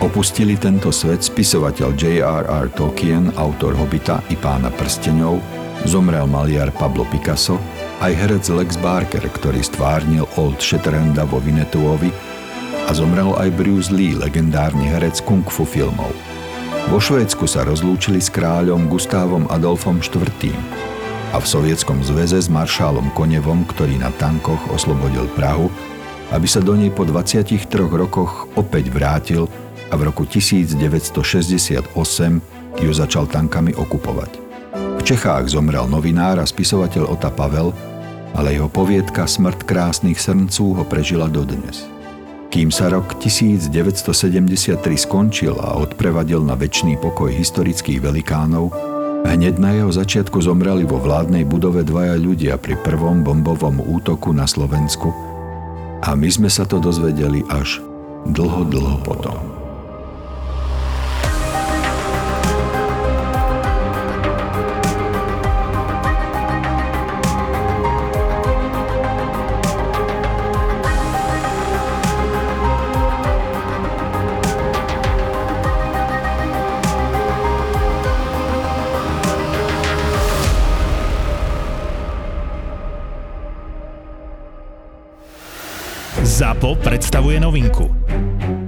Opustili 0.00 0.56
tento 0.56 0.88
svet 0.88 1.20
spisovateľ 1.20 1.92
J.R.R. 1.92 2.72
Tolkien, 2.72 3.36
autor 3.36 3.76
Hobita 3.76 4.24
i 4.32 4.36
Pána 4.40 4.72
prsteňov, 4.72 5.36
zomrel 5.84 6.24
maliar 6.24 6.72
Pablo 6.72 7.04
Picasso, 7.04 7.60
aj 8.00 8.08
herec 8.16 8.48
Lex 8.48 8.80
Barker, 8.80 9.20
ktorý 9.20 9.60
stvárnil 9.60 10.24
Old 10.40 10.56
Shatterhanda 10.56 11.28
vo 11.28 11.36
Vinetuovi 11.36 12.08
a 12.88 12.96
zomrel 12.96 13.36
aj 13.36 13.52
Bruce 13.52 13.92
Lee, 13.92 14.16
legendárny 14.16 14.88
herec 14.88 15.20
kung 15.20 15.44
fu 15.44 15.68
filmov. 15.68 16.16
Vo 16.88 16.96
Švédsku 16.96 17.44
sa 17.44 17.68
rozlúčili 17.68 18.24
s 18.24 18.32
kráľom 18.32 18.88
Gustavom 18.88 19.52
Adolfom 19.52 20.00
IV. 20.00 20.32
a 21.28 21.36
v 21.36 21.44
Sovietskom 21.44 22.00
zväze 22.00 22.40
s 22.40 22.48
maršálom 22.48 23.12
Konevom, 23.12 23.68
ktorý 23.68 24.00
na 24.00 24.08
tankoch 24.16 24.64
oslobodil 24.72 25.28
Prahu, 25.36 25.68
aby 26.32 26.48
sa 26.48 26.64
do 26.64 26.72
nej 26.72 26.88
po 26.88 27.04
23 27.04 27.68
rokoch 27.76 28.48
opäť 28.56 28.88
vrátil 28.88 29.44
a 29.90 29.94
v 29.98 30.02
roku 30.06 30.22
1968 30.22 31.92
ju 32.78 32.92
začal 32.94 33.26
tankami 33.26 33.74
okupovať. 33.74 34.30
V 34.72 35.02
Čechách 35.02 35.50
zomrel 35.50 35.90
novinár 35.90 36.38
a 36.38 36.46
spisovateľ 36.46 37.10
Ota 37.10 37.28
Pavel, 37.34 37.74
ale 38.38 38.54
jeho 38.54 38.70
poviedka 38.70 39.26
Smrt 39.26 39.66
krásnych 39.66 40.22
srncú 40.22 40.78
ho 40.78 40.84
prežila 40.86 41.26
dodnes. 41.26 41.90
Kým 42.50 42.70
sa 42.74 42.90
rok 42.90 43.18
1973 43.22 43.70
skončil 44.98 45.54
a 45.58 45.78
odprevadil 45.78 46.42
na 46.42 46.58
väčší 46.58 46.98
pokoj 46.98 47.30
historických 47.30 48.02
velikánov, 48.02 48.74
hneď 49.22 49.58
na 49.62 49.70
jeho 49.74 49.90
začiatku 49.94 50.42
zomreli 50.42 50.82
vo 50.82 50.98
vládnej 50.98 51.46
budove 51.46 51.86
dvaja 51.86 52.18
ľudia 52.18 52.58
pri 52.58 52.74
prvom 52.82 53.22
bombovom 53.22 53.78
útoku 53.82 54.34
na 54.34 54.50
Slovensku 54.50 55.14
a 56.00 56.16
my 56.16 56.28
sme 56.32 56.48
sa 56.48 56.64
to 56.64 56.80
dozvedeli 56.80 57.44
až 57.52 57.78
dlho, 58.32 58.66
dlho 58.66 58.98
potom. 59.04 59.59
ZAPO 86.40 86.80
predstavuje 86.80 87.36
novinku. 87.36 87.84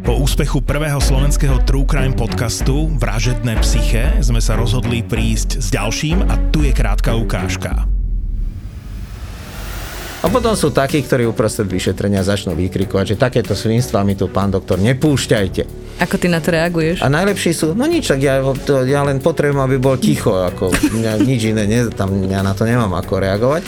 Po 0.04 0.20
úspechu 0.20 0.60
prvého 0.60 1.00
slovenského 1.00 1.56
True 1.64 1.88
Crime 1.88 2.12
podcastu 2.12 2.92
Vražedné 3.00 3.56
psyché 3.64 4.12
sme 4.20 4.44
sa 4.44 4.60
rozhodli 4.60 5.00
prísť 5.00 5.56
s 5.56 5.72
ďalším 5.72 6.20
a 6.28 6.36
tu 6.52 6.68
je 6.68 6.72
krátka 6.76 7.16
ukážka. 7.16 7.88
A 10.20 10.26
potom 10.28 10.52
sú 10.52 10.68
takí, 10.68 11.00
ktorí 11.00 11.24
uprostred 11.24 11.64
vyšetrenia 11.64 12.20
začnú 12.20 12.52
vykrikovať, 12.52 13.16
že 13.16 13.16
takéto 13.16 13.56
svinstva 13.56 14.04
mi 14.04 14.20
tu, 14.20 14.28
pán 14.28 14.52
doktor, 14.52 14.76
nepúšťajte. 14.76 15.96
Ako 16.04 16.20
ty 16.20 16.28
na 16.28 16.44
to 16.44 16.52
reaguješ? 16.52 17.00
A 17.00 17.08
najlepší 17.08 17.56
sú, 17.56 17.72
no 17.72 17.88
nič, 17.88 18.04
tak 18.04 18.20
ja, 18.20 18.44
to, 18.68 18.84
ja 18.84 19.00
len 19.00 19.16
potrebujem, 19.16 19.64
aby 19.64 19.80
bol 19.80 19.96
ticho, 19.96 20.44
ako 20.44 20.76
mňa, 20.92 21.24
nič 21.24 21.48
iné, 21.48 21.64
ne, 21.64 21.88
tam, 21.88 22.20
ja 22.28 22.44
na 22.44 22.52
to 22.52 22.68
nemám 22.68 22.92
ako 23.00 23.16
reagovať. 23.16 23.64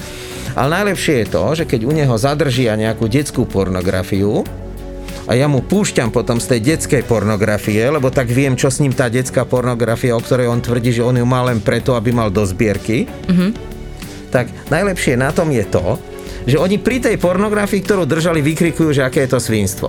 Ale 0.55 0.83
najlepšie 0.83 1.27
je 1.27 1.31
to, 1.31 1.45
že 1.59 1.65
keď 1.67 1.81
u 1.83 1.93
neho 1.93 2.15
zadržia 2.15 2.79
nejakú 2.79 3.11
detskú 3.11 3.43
pornografiu, 3.43 4.47
a 5.25 5.33
ja 5.33 5.49
mu 5.49 5.65
púšťam 5.65 6.13
potom 6.13 6.37
z 6.37 6.57
tej 6.57 6.61
detskej 6.75 7.03
pornografie, 7.09 7.81
lebo 7.81 8.13
tak 8.13 8.29
viem, 8.29 8.61
čo 8.61 8.69
s 8.69 8.85
ním 8.85 8.93
tá 8.93 9.09
detská 9.09 9.49
pornografia, 9.49 10.13
o 10.13 10.21
ktorej 10.21 10.53
on 10.53 10.61
tvrdí, 10.61 10.93
že 10.93 11.01
on 11.01 11.17
ju 11.17 11.25
má 11.25 11.41
len 11.49 11.65
preto, 11.65 11.97
aby 11.97 12.13
mal 12.13 12.29
do 12.29 12.45
zbierky, 12.45 13.09
mm-hmm. 13.09 13.51
tak 14.29 14.53
najlepšie 14.69 15.17
na 15.17 15.33
tom 15.33 15.49
je 15.49 15.65
to, 15.65 15.97
že 16.45 16.61
oni 16.61 16.77
pri 16.77 17.01
tej 17.01 17.17
pornografii, 17.17 17.81
ktorú 17.81 18.05
držali, 18.05 18.45
vykrikujú, 18.45 18.93
že 18.93 19.01
aké 19.01 19.25
je 19.25 19.33
to 19.33 19.41
svinstvo. 19.41 19.89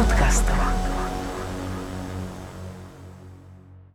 v 0.00 0.08
podcastovách. 0.08 0.79